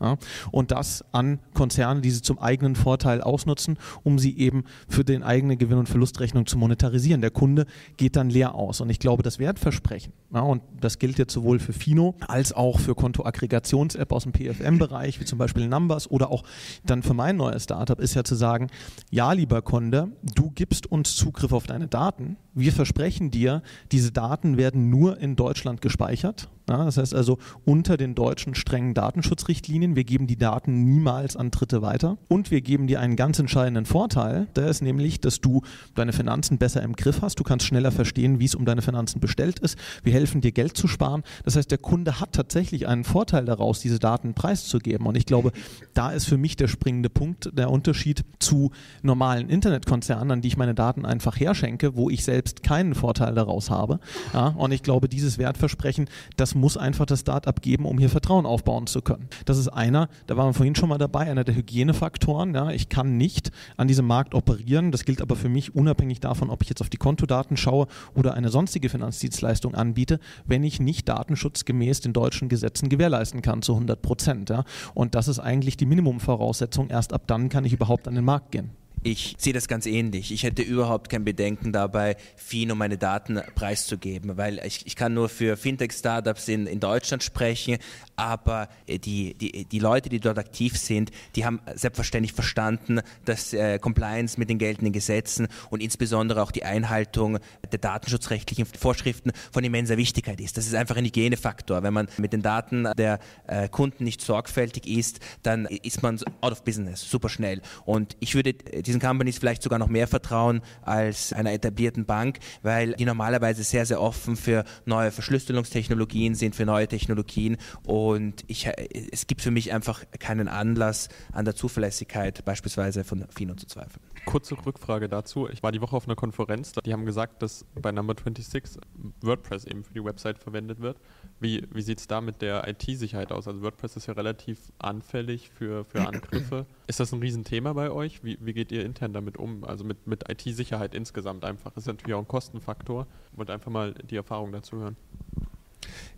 [0.52, 5.24] Und das an Konzerne, die sie zum eigenen Vorteil ausnutzen, um sie eben für den
[5.24, 7.22] eigenen Gewinn- und Verlustrechnung zu monetarisieren.
[7.22, 7.66] Der Kunde
[7.98, 8.82] geht dann leer aus.
[8.82, 12.80] Und ich glaube, das Wertversprechen, ja, und das gilt jetzt sowohl für Fino als auch
[12.80, 16.44] für Kontoaggregations-App aus dem PFM-Bereich, wie zum Beispiel Numbers oder auch
[16.86, 18.68] dann für mein neues Startup, ist ja zu sagen,
[19.10, 22.38] ja, lieber Kunde, du gibst uns Zugriff auf deine Daten.
[22.54, 27.98] Wir versprechen dir, diese Daten werden nur in Deutschland gespeichert ja, das heißt also unter
[27.98, 29.96] den deutschen strengen Datenschutzrichtlinien.
[29.96, 32.18] Wir geben die Daten niemals an Dritte weiter.
[32.30, 34.48] Und wir geben dir einen ganz entscheidenden Vorteil.
[34.56, 35.62] Der ist nämlich, dass du
[35.96, 37.40] deine Finanzen besser im Griff hast.
[37.40, 39.78] Du kannst schneller verstehen, wie es um deine Finanzen bestellt ist.
[40.04, 41.24] Wir helfen dir Geld zu sparen.
[41.44, 45.06] Das heißt, der Kunde hat tatsächlich einen Vorteil daraus, diese Daten preiszugeben.
[45.06, 45.52] Und ich glaube,
[45.94, 50.58] da ist für mich der springende Punkt, der Unterschied zu normalen Internetkonzernen, an die ich
[50.58, 54.00] meine Daten einfach herschenke, wo ich selbst keinen Vorteil daraus habe.
[54.34, 56.08] Ja, und ich glaube, dieses Wertversprechen,
[56.38, 59.28] das muss einfach das Startup geben, um hier Vertrauen aufbauen zu können.
[59.46, 62.54] Das ist einer, da waren wir vorhin schon mal dabei, einer der Hygienefaktoren.
[62.54, 62.70] Ja.
[62.72, 64.92] Ich kann nicht an diesem Markt operieren.
[64.92, 68.34] Das gilt aber für mich unabhängig davon, ob ich jetzt auf die Kontodaten schaue oder
[68.34, 74.02] eine sonstige Finanzdienstleistung anbiete, wenn ich nicht datenschutzgemäß den deutschen Gesetzen gewährleisten kann zu 100
[74.02, 74.50] Prozent.
[74.50, 74.64] Ja.
[74.94, 76.90] Und das ist eigentlich die Minimumvoraussetzung.
[76.90, 78.72] Erst ab dann kann ich überhaupt an den Markt gehen.
[79.06, 80.32] Ich sehe das ganz ähnlich.
[80.32, 85.28] Ich hätte überhaupt kein Bedenken dabei, Fino meine Daten preiszugeben, weil ich, ich kann nur
[85.28, 87.80] für Fintech-Startups in, in Deutschland sprechen,
[88.16, 93.54] aber äh, die, die, die Leute, die dort aktiv sind, die haben selbstverständlich verstanden, dass
[93.54, 97.40] äh, Compliance mit den geltenden Gesetzen und insbesondere auch die Einhaltung
[97.72, 100.58] der datenschutzrechtlichen Vorschriften von immenser Wichtigkeit ist.
[100.58, 101.84] Das ist einfach ein Hygienefaktor.
[101.84, 106.52] Wenn man mit den Daten der äh, Kunden nicht sorgfältig ist, dann ist man out
[106.52, 107.62] of business super schnell.
[107.86, 112.40] Und ich würde die diesen Companies vielleicht sogar noch mehr vertrauen als einer etablierten Bank,
[112.62, 118.03] weil die normalerweise sehr, sehr offen für neue Verschlüsselungstechnologien sind, für neue Technologien und
[118.48, 118.68] ich,
[119.12, 124.04] es gibt für mich einfach keinen Anlass an der Zuverlässigkeit beispielsweise von Fino zu zweifeln.
[124.26, 125.50] Kurze Rückfrage dazu.
[125.50, 128.82] Ich war die Woche auf einer Konferenz, die haben gesagt, dass bei Number 26
[129.22, 130.98] WordPress eben für die Website verwendet wird.
[131.40, 133.48] Wie, wie sieht es da mit der IT-Sicherheit aus?
[133.48, 136.66] Also WordPress ist ja relativ anfällig für, für Angriffe.
[136.88, 138.24] ist das ein Riesenthema bei euch?
[138.24, 139.64] Wie, wie geht ihr intern damit um?
[139.64, 141.72] Also mit, mit IT-Sicherheit insgesamt einfach.
[141.72, 143.08] Das ist natürlich auch ein Kostenfaktor.
[143.32, 144.98] Ich wollte einfach mal die Erfahrung dazu hören.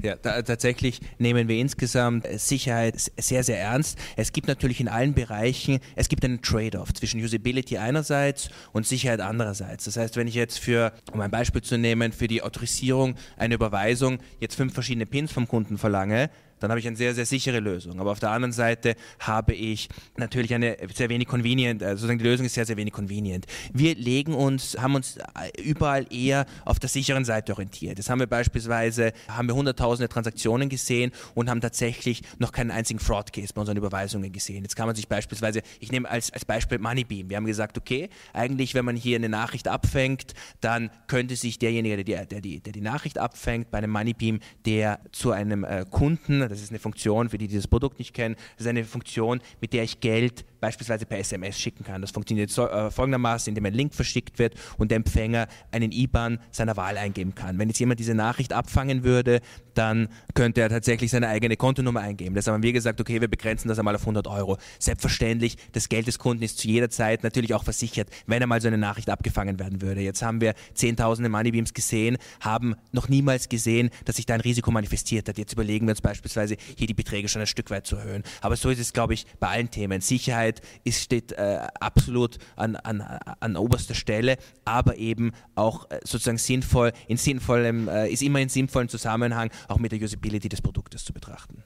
[0.01, 3.97] Ja, da, tatsächlich nehmen wir insgesamt Sicherheit sehr, sehr ernst.
[4.15, 9.21] Es gibt natürlich in allen Bereichen, es gibt einen Trade-off zwischen Usability einerseits und Sicherheit
[9.21, 9.85] andererseits.
[9.85, 13.55] Das heißt, wenn ich jetzt für, um ein Beispiel zu nehmen, für die Autorisierung einer
[13.55, 17.59] Überweisung jetzt fünf verschiedene Pins vom Kunden verlange, dann habe ich eine sehr, sehr sichere
[17.59, 17.99] Lösung.
[17.99, 22.25] Aber auf der anderen Seite habe ich natürlich eine sehr wenig convenient, also sozusagen die
[22.25, 23.45] Lösung ist sehr, sehr wenig convenient.
[23.73, 25.17] Wir legen uns, haben uns
[25.61, 27.99] überall eher auf der sicheren Seite orientiert.
[27.99, 32.99] Das haben wir beispielsweise, haben wir hunderttausende Transaktionen gesehen und haben tatsächlich noch keinen einzigen
[32.99, 34.63] Fraud-Case bei unseren Überweisungen gesehen.
[34.63, 37.29] Jetzt kann man sich beispielsweise, ich nehme als, als Beispiel Moneybeam.
[37.29, 42.03] Wir haben gesagt, okay, eigentlich, wenn man hier eine Nachricht abfängt, dann könnte sich derjenige,
[42.03, 46.41] der, der, die, der die Nachricht abfängt, bei einem Moneybeam, der zu einem äh, Kunden,
[46.47, 49.41] das ist eine Funktion, für die, die dieses Produkt nicht kennen, das ist eine Funktion,
[49.61, 52.01] mit der ich Geld beispielsweise per SMS schicken kann.
[52.01, 56.39] Das funktioniert so, äh, folgendermaßen, indem ein Link verschickt wird und der Empfänger einen IBAN
[56.51, 57.57] seiner Wahl eingeben kann.
[57.57, 59.41] Wenn jetzt jemand diese Nachricht abfangen würde,
[59.73, 62.35] dann könnte er tatsächlich seine eigene Kontonummer eingeben.
[62.35, 64.57] Deshalb haben wir gesagt, okay, wir begrenzen das einmal auf 100 Euro.
[64.79, 68.67] Selbstverständlich, das Geld des Kunden ist zu jeder Zeit natürlich auch versichert, wenn einmal so
[68.67, 70.01] eine Nachricht abgefangen werden würde.
[70.01, 74.71] Jetzt haben wir zehntausende Moneybeams gesehen, haben noch niemals gesehen, dass sich da ein Risiko
[74.71, 75.37] manifestiert hat.
[75.37, 78.23] Jetzt überlegen wir uns beispielsweise, hier die Beträge schon ein Stück weit zu erhöhen.
[78.41, 80.01] Aber so ist es, glaube ich, bei allen Themen.
[80.01, 86.37] Sicherheit ist, steht äh, absolut an, an, an oberster Stelle, aber eben auch äh, sozusagen
[86.37, 91.05] sinnvoll, in sinnvollem, äh, ist immer in sinnvollen Zusammenhang auch mit der Usability des Produktes
[91.05, 91.63] zu betrachten.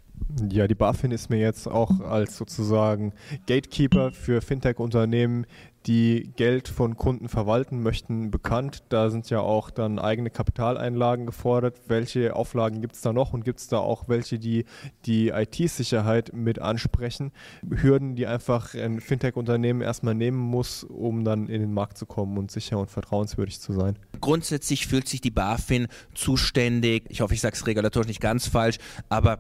[0.51, 3.13] Ja, die BaFin ist mir jetzt auch als sozusagen
[3.47, 5.45] Gatekeeper für Fintech-Unternehmen
[5.85, 8.83] die Geld von Kunden verwalten möchten, bekannt.
[8.89, 11.79] Da sind ja auch dann eigene Kapitaleinlagen gefordert.
[11.87, 14.65] Welche Auflagen gibt es da noch und gibt es da auch welche, die
[15.05, 17.31] die IT-Sicherheit mit ansprechen?
[17.67, 22.37] Hürden, die einfach ein Fintech-Unternehmen erstmal nehmen muss, um dann in den Markt zu kommen
[22.37, 23.97] und sicher und vertrauenswürdig zu sein.
[24.21, 28.77] Grundsätzlich fühlt sich die BaFin zuständig, ich hoffe, ich sage es regulatorisch nicht ganz falsch,
[29.07, 29.39] aber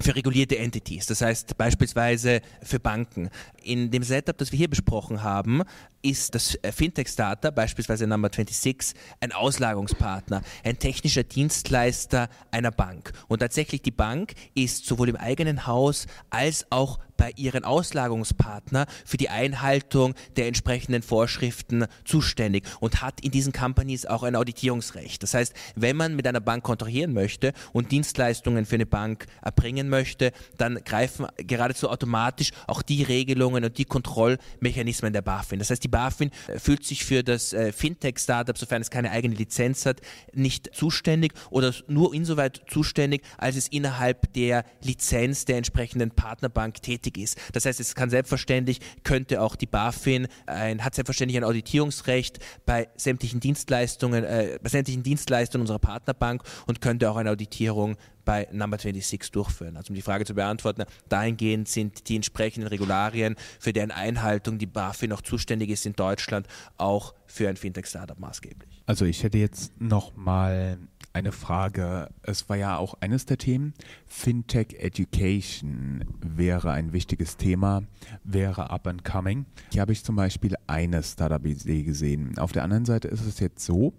[0.00, 3.30] für regulierte Entities, das heißt beispielsweise für Banken.
[3.62, 5.62] In dem Setup, das wir hier besprochen haben,
[6.02, 13.12] ist das äh, Fintech-Startup, beispielsweise Number 26, ein Auslagungspartner, ein technischer Dienstleister einer Bank.
[13.28, 19.18] Und tatsächlich die Bank ist sowohl im eigenen Haus als auch bei ihren Auslagungspartner für
[19.18, 25.22] die Einhaltung der entsprechenden Vorschriften zuständig und hat in diesen Companies auch ein Auditierungsrecht.
[25.22, 29.88] Das heißt, wenn man mit einer Bank kontrahieren möchte und Dienstleistungen für eine Bank erbringen
[29.88, 35.58] möchte, dann greifen geradezu automatisch auch die Regelungen und die Kontrollmechanismen der BaFin.
[35.58, 39.86] Das heißt, die BaFin fühlt sich für das äh, Fintech-Startup, sofern es keine eigene Lizenz
[39.86, 40.02] hat,
[40.34, 47.16] nicht zuständig oder nur insoweit zuständig, als es innerhalb der Lizenz der entsprechenden Partnerbank tätig
[47.16, 47.38] ist.
[47.54, 52.88] Das heißt, es kann selbstverständlich, könnte auch die BaFin, ein, hat selbstverständlich ein Auditierungsrecht bei
[52.96, 57.96] sämtlichen Dienstleistungen, äh, bei sämtlichen Dienstleistungen unserer Partnerbank und könnte auch eine Auditierung
[58.28, 59.78] bei Number 26 durchführen.
[59.78, 64.66] Also um die Frage zu beantworten, dahingehend sind die entsprechenden Regularien, für deren Einhaltung die
[64.66, 68.82] BaFin noch zuständig ist in Deutschland, auch für ein Fintech-Startup maßgeblich.
[68.84, 70.76] Also ich hätte jetzt noch mal
[71.14, 72.10] eine Frage.
[72.20, 73.72] Es war ja auch eines der Themen.
[74.06, 77.84] Fintech Education wäre ein wichtiges Thema,
[78.24, 79.46] wäre up and coming.
[79.72, 82.36] Hier habe ich zum Beispiel eine Startup-Idee gesehen.
[82.36, 83.94] Auf der anderen Seite ist es jetzt so,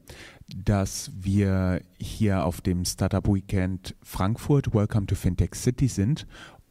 [0.55, 6.27] dass wir hier auf dem Startup Weekend Frankfurt Welcome to Fintech City sind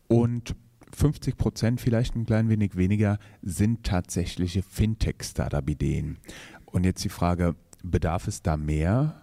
[0.09, 0.55] und
[0.95, 6.19] 50 Prozent, vielleicht ein klein wenig weniger, sind tatsächliche Fintech-Startup-Ideen.
[6.67, 9.23] Und jetzt die Frage, bedarf es da mehr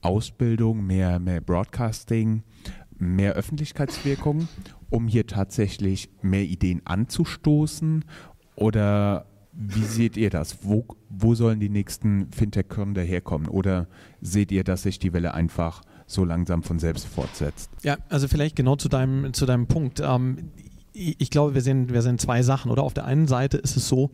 [0.00, 2.42] Ausbildung, mehr, mehr Broadcasting,
[2.98, 4.48] mehr Öffentlichkeitswirkung,
[4.90, 8.04] um hier tatsächlich mehr Ideen anzustoßen?
[8.54, 9.26] Oder
[9.60, 10.58] wie seht ihr das?
[10.62, 13.48] Wo, wo sollen die nächsten Fintech-Gründer herkommen?
[13.48, 13.88] Oder
[14.20, 17.68] seht ihr, dass sich die Welle einfach so langsam von selbst fortsetzt?
[17.82, 20.00] Ja, also vielleicht genau zu deinem, zu deinem Punkt.
[20.00, 20.52] Ähm,
[20.92, 22.70] ich glaube, wir sehen, wir sehen zwei Sachen.
[22.70, 24.10] Oder auf der einen Seite ist es so,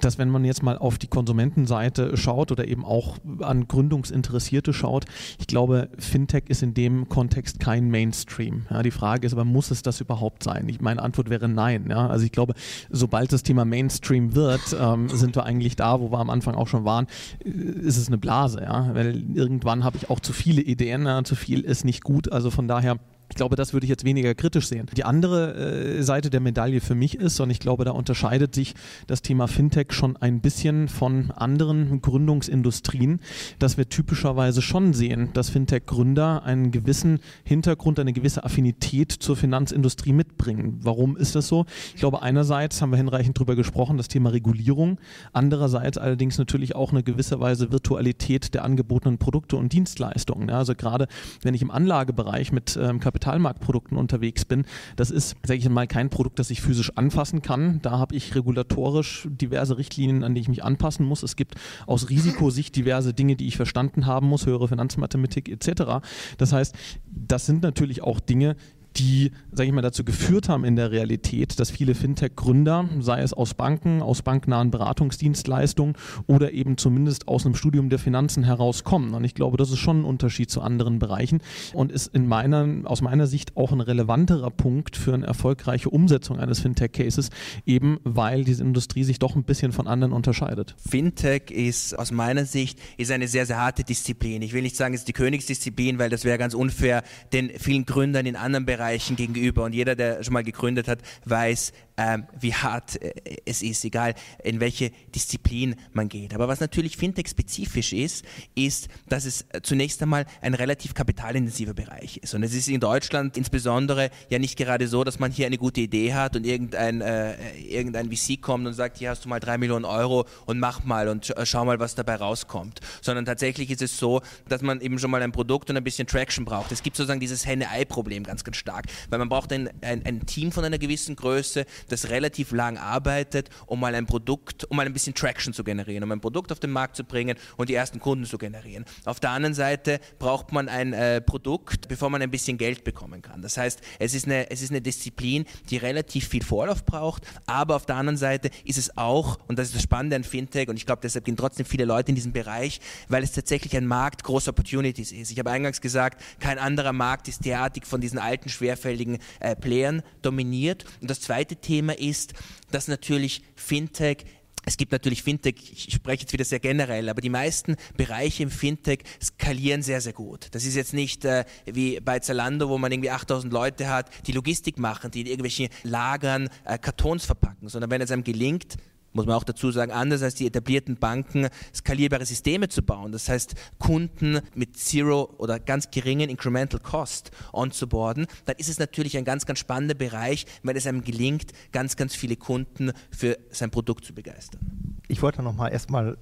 [0.00, 5.04] dass wenn man jetzt mal auf die Konsumentenseite schaut oder eben auch an Gründungsinteressierte schaut,
[5.38, 8.66] ich glaube, Fintech ist in dem Kontext kein Mainstream.
[8.70, 10.68] Ja, die Frage ist aber, muss es das überhaupt sein?
[10.68, 11.86] Ich, meine Antwort wäre nein.
[11.88, 12.08] Ja?
[12.08, 12.54] Also ich glaube,
[12.90, 16.68] sobald das Thema Mainstream wird, ähm, sind wir eigentlich da, wo wir am Anfang auch
[16.68, 17.06] schon waren,
[17.44, 18.62] äh, ist es eine Blase.
[18.62, 18.94] Ja?
[18.94, 22.30] Weil irgendwann habe ich auch zu viele Ideen, zu viel ist nicht gut.
[22.30, 22.96] Also von daher
[23.32, 24.84] ich glaube, das würde ich jetzt weniger kritisch sehen.
[24.94, 28.74] Die andere äh, Seite der Medaille für mich ist, und ich glaube, da unterscheidet sich
[29.06, 33.20] das Thema Fintech schon ein bisschen von anderen Gründungsindustrien,
[33.58, 40.12] dass wir typischerweise schon sehen, dass Fintech-Gründer einen gewissen Hintergrund, eine gewisse Affinität zur Finanzindustrie
[40.12, 40.80] mitbringen.
[40.82, 41.64] Warum ist das so?
[41.94, 44.98] Ich glaube, einerseits haben wir hinreichend darüber gesprochen, das Thema Regulierung,
[45.32, 50.50] andererseits allerdings natürlich auch eine gewisse Weise Virtualität der angebotenen Produkte und Dienstleistungen.
[50.50, 51.06] Also gerade
[51.40, 54.64] wenn ich im Anlagebereich mit ähm, Kapital Kapitalmarktprodukten unterwegs bin.
[54.96, 57.80] Das ist, sage ich mal, kein Produkt, das ich physisch anfassen kann.
[57.82, 61.22] Da habe ich regulatorisch diverse Richtlinien, an die ich mich anpassen muss.
[61.22, 61.54] Es gibt
[61.86, 66.04] aus Risikosicht diverse Dinge, die ich verstanden haben muss, höhere Finanzmathematik etc.
[66.36, 66.74] Das heißt,
[67.06, 68.56] das sind natürlich auch Dinge,
[68.96, 73.32] die, sage ich mal, dazu geführt haben in der Realität, dass viele Fintech-Gründer, sei es
[73.32, 75.94] aus Banken, aus banknahen Beratungsdienstleistungen
[76.26, 79.14] oder eben zumindest aus einem Studium der Finanzen herauskommen.
[79.14, 81.40] Und ich glaube, das ist schon ein Unterschied zu anderen Bereichen
[81.72, 86.38] und ist in meiner, aus meiner Sicht auch ein relevanterer Punkt für eine erfolgreiche Umsetzung
[86.38, 87.30] eines Fintech-Cases,
[87.66, 90.74] eben weil diese Industrie sich doch ein bisschen von anderen unterscheidet.
[90.88, 94.42] Fintech ist aus meiner Sicht ist eine sehr, sehr harte Disziplin.
[94.42, 97.86] Ich will nicht sagen, es ist die Königsdisziplin, weil das wäre ganz unfair den vielen
[97.86, 98.81] Gründern in anderen Bereichen
[99.16, 99.64] gegenüber.
[99.64, 101.72] Und jeder, der schon mal gegründet hat, weiß,
[102.02, 103.12] ähm, wie hart äh,
[103.44, 106.34] es ist, egal in welche Disziplin man geht.
[106.34, 108.24] Aber was natürlich Fintech-spezifisch ist,
[108.54, 112.34] ist, dass es zunächst einmal ein relativ kapitalintensiver Bereich ist.
[112.34, 115.80] Und es ist in Deutschland insbesondere ja nicht gerade so, dass man hier eine gute
[115.80, 119.58] Idee hat und irgendein, äh, irgendein VC kommt und sagt, hier hast du mal drei
[119.58, 122.80] Millionen Euro und mach mal und schau mal, was dabei rauskommt.
[123.00, 126.06] Sondern tatsächlich ist es so, dass man eben schon mal ein Produkt und ein bisschen
[126.06, 126.72] Traction braucht.
[126.72, 130.50] Es gibt sozusagen dieses Henne-Ei-Problem ganz, ganz stark, weil man braucht ein, ein, ein Team
[130.50, 134.92] von einer gewissen Größe, das relativ lang arbeitet, um mal ein Produkt, um mal ein
[134.92, 138.00] bisschen Traction zu generieren, um ein Produkt auf den Markt zu bringen und die ersten
[138.00, 138.84] Kunden zu generieren.
[139.04, 143.22] Auf der anderen Seite braucht man ein äh, Produkt, bevor man ein bisschen Geld bekommen
[143.22, 143.42] kann.
[143.42, 147.76] Das heißt, es ist, eine, es ist eine Disziplin, die relativ viel Vorlauf braucht, aber
[147.76, 150.76] auf der anderen Seite ist es auch, und das ist das Spannende an Fintech, und
[150.76, 154.24] ich glaube, deshalb gehen trotzdem viele Leute in diesen Bereich, weil es tatsächlich ein Markt
[154.24, 155.30] großer Opportunities ist.
[155.30, 160.02] Ich habe eingangs gesagt, kein anderer Markt ist derartig von diesen alten, schwerfälligen äh, Playern
[160.22, 160.84] dominiert.
[161.00, 162.34] Und das zweite Thema Thema ist,
[162.70, 164.26] dass natürlich Fintech
[164.64, 168.50] es gibt natürlich Fintech, ich spreche jetzt wieder sehr generell, aber die meisten Bereiche im
[168.50, 170.48] Fintech skalieren sehr, sehr gut.
[170.52, 174.32] Das ist jetzt nicht äh, wie bei Zalando, wo man irgendwie 8000 Leute hat, die
[174.32, 178.76] Logistik machen, die in irgendwelchen Lagern äh, Kartons verpacken, sondern wenn es einem gelingt,
[179.12, 183.12] muss man auch dazu sagen, anders als die etablierten Banken, skalierbare Systeme zu bauen.
[183.12, 189.16] Das heißt, Kunden mit Zero oder ganz geringen Incremental Cost onzuboarden, dann ist es natürlich
[189.16, 193.70] ein ganz, ganz spannender Bereich, wenn es einem gelingt, ganz, ganz viele Kunden für sein
[193.70, 194.60] Produkt zu begeistern.
[195.08, 196.16] Ich wollte noch mal erstmal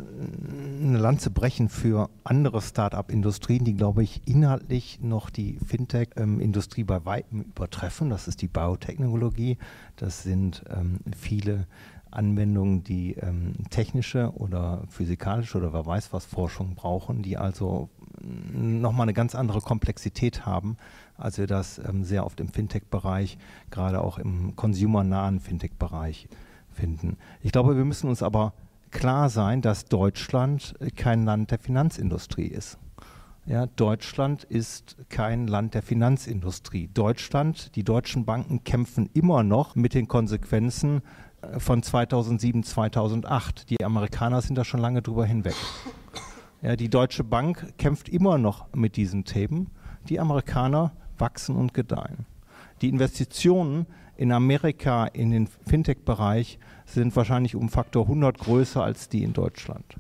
[0.83, 7.43] eine Lanze brechen für andere Start-up-Industrien, die, glaube ich, inhaltlich noch die Fintech-Industrie bei weitem
[7.43, 8.11] übertreffen.
[8.11, 9.59] Das ist die Biotechnologie.
[9.95, 11.69] Das sind ähm, viele
[12.11, 17.89] Anwendungen, die ähm, technische oder physikalische oder wer weiß was Forschung brauchen, die also
[18.53, 20.77] nochmal eine ganz andere Komplexität haben,
[21.17, 23.39] als wir das ähm, sehr oft im Fintech-Bereich,
[23.71, 26.29] gerade auch im consumernahen Fintech-Bereich
[26.73, 27.17] finden.
[27.43, 28.53] Ich glaube, wir müssen uns aber
[28.91, 32.79] klar sein, dass Deutschland kein Land der Finanzindustrie ist.
[33.47, 36.89] Ja, Deutschland ist kein Land der Finanzindustrie.
[36.93, 41.03] Deutschland, die deutschen Banken kämpfen immer noch mit den Konsequenzen
[41.59, 43.71] von 2007, 2008.
[43.71, 45.55] Die Amerikaner sind da schon lange drüber hinweg.
[46.63, 49.71] Ja, die Deutsche Bank kämpft immer noch mit diesen Themen.
[50.09, 52.27] Die Amerikaner wachsen und gedeihen.
[52.83, 53.87] Die Investitionen
[54.17, 59.97] in Amerika in den Fintech-Bereich sind wahrscheinlich um Faktor 100 größer als die in Deutschland.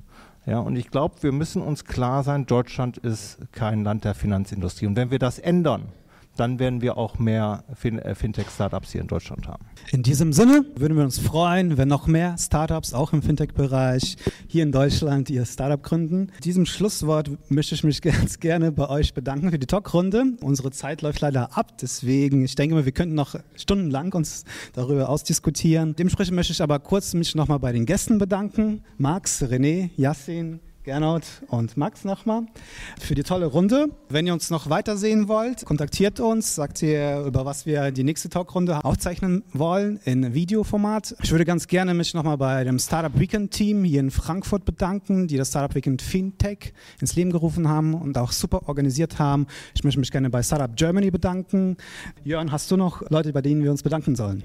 [0.46, 4.86] Ja, und ich glaube, wir müssen uns klar sein, Deutschland ist kein Land der Finanzindustrie.
[4.86, 5.92] Und wenn wir das ändern,
[6.40, 9.66] dann werden wir auch mehr fin äh, Fintech-Startups hier in Deutschland haben.
[9.92, 14.16] In diesem Sinne würden wir uns freuen, wenn noch mehr Startups auch im Fintech-Bereich
[14.48, 16.30] hier in Deutschland ihr Startup gründen.
[16.36, 20.24] In diesem Schlusswort möchte ich mich ganz gerne bei euch bedanken für die Talkrunde.
[20.40, 25.10] Unsere Zeit läuft leider ab, deswegen ich denke mal, wir könnten noch stundenlang uns darüber
[25.10, 25.94] ausdiskutieren.
[25.94, 28.82] Dementsprechend möchte ich aber kurz mich nochmal bei den Gästen bedanken.
[28.96, 32.46] Max, René, Yassin, Gernot und Max nochmal
[32.98, 33.90] für die tolle Runde.
[34.08, 38.02] Wenn ihr uns noch weiter sehen wollt, kontaktiert uns, sagt ihr, über was wir die
[38.02, 41.16] nächste Talkrunde aufzeichnen wollen in Videoformat.
[41.22, 45.28] Ich würde ganz gerne mich nochmal bei dem Startup Weekend Team hier in Frankfurt bedanken,
[45.28, 49.48] die das Startup Weekend Fintech ins Leben gerufen haben und auch super organisiert haben.
[49.74, 51.76] Ich möchte mich gerne bei Startup Germany bedanken.
[52.24, 54.42] Jörn, hast du noch Leute, bei denen wir uns bedanken sollen?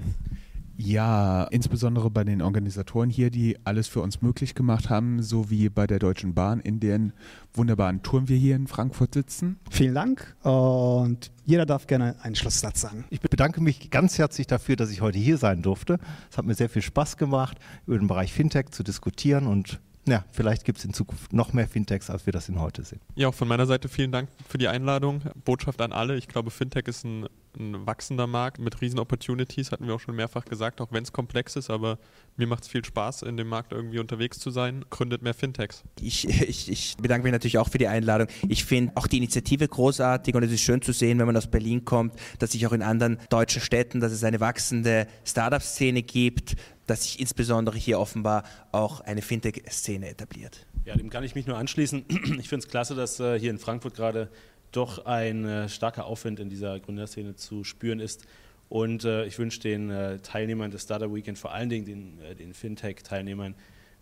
[0.78, 5.86] Ja, insbesondere bei den Organisatoren hier, die alles für uns möglich gemacht haben, sowie bei
[5.86, 7.12] der Deutschen Bahn, in deren
[7.54, 9.58] wunderbaren Turm wir hier in Frankfurt sitzen.
[9.70, 13.04] Vielen Dank und jeder darf gerne einen Schlusssatz sagen.
[13.10, 15.98] Ich bedanke mich ganz herzlich dafür, dass ich heute hier sein durfte.
[16.30, 20.24] Es hat mir sehr viel Spaß gemacht, über den Bereich Fintech zu diskutieren und ja,
[20.30, 23.00] vielleicht gibt es in Zukunft noch mehr Fintechs, als wir das in heute sehen.
[23.16, 25.20] Ja, auch von meiner Seite vielen Dank für die Einladung.
[25.44, 26.16] Botschaft an alle.
[26.16, 27.26] Ich glaube, Fintech ist ein,
[27.58, 31.12] ein wachsender Markt mit riesen Opportunities, hatten wir auch schon mehrfach gesagt, auch wenn es
[31.12, 31.98] komplex ist, aber
[32.36, 34.84] mir macht es viel Spaß, in dem Markt irgendwie unterwegs zu sein.
[34.90, 35.82] Gründet mehr Fintechs.
[36.00, 38.28] Ich, ich, ich bedanke mich natürlich auch für die Einladung.
[38.48, 41.46] Ich finde auch die Initiative großartig und es ist schön zu sehen, wenn man aus
[41.46, 46.56] Berlin kommt, dass sich auch in anderen deutschen Städten, dass es eine wachsende Startup-Szene gibt,
[46.86, 50.66] dass sich insbesondere hier offenbar auch eine Fintech-Szene etabliert.
[50.84, 52.04] Ja, dem kann ich mich nur anschließen.
[52.38, 54.30] Ich finde es klasse, dass äh, hier in Frankfurt gerade
[54.72, 58.26] doch ein äh, starker Aufwind in dieser Gründerszene zu spüren ist.
[58.68, 62.34] Und äh, ich wünsche den äh, Teilnehmern des Startup Weekend, vor allen Dingen den, äh,
[62.34, 63.54] den Fintech-Teilnehmern,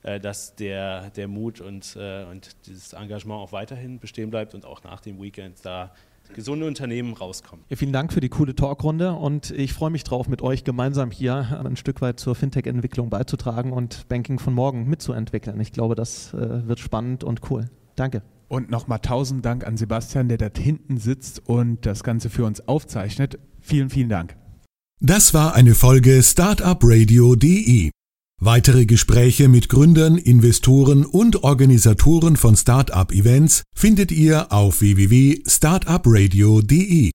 [0.02, 4.64] äh, dass der, der Mut und, äh, und dieses Engagement auch weiterhin bestehen bleibt und
[4.64, 5.92] auch nach dem Weekend da
[6.32, 7.66] gesunde Unternehmen rauskommen.
[7.70, 11.62] Vielen Dank für die coole Talkrunde und ich freue mich drauf, mit euch gemeinsam hier
[11.62, 15.60] ein Stück weit zur Fintech-Entwicklung beizutragen und Banking von morgen mitzuentwickeln.
[15.60, 17.68] Ich glaube, das wird spannend und cool.
[17.94, 18.22] Danke.
[18.54, 22.68] Und nochmal tausend Dank an Sebastian, der dort hinten sitzt und das Ganze für uns
[22.68, 23.40] aufzeichnet.
[23.60, 24.36] Vielen, vielen Dank.
[25.00, 27.90] Das war eine Folge Startupradio.de.
[28.40, 37.10] Weitere Gespräche mit Gründern, Investoren und Organisatoren von Startup-Events findet ihr auf www.startupradio.de.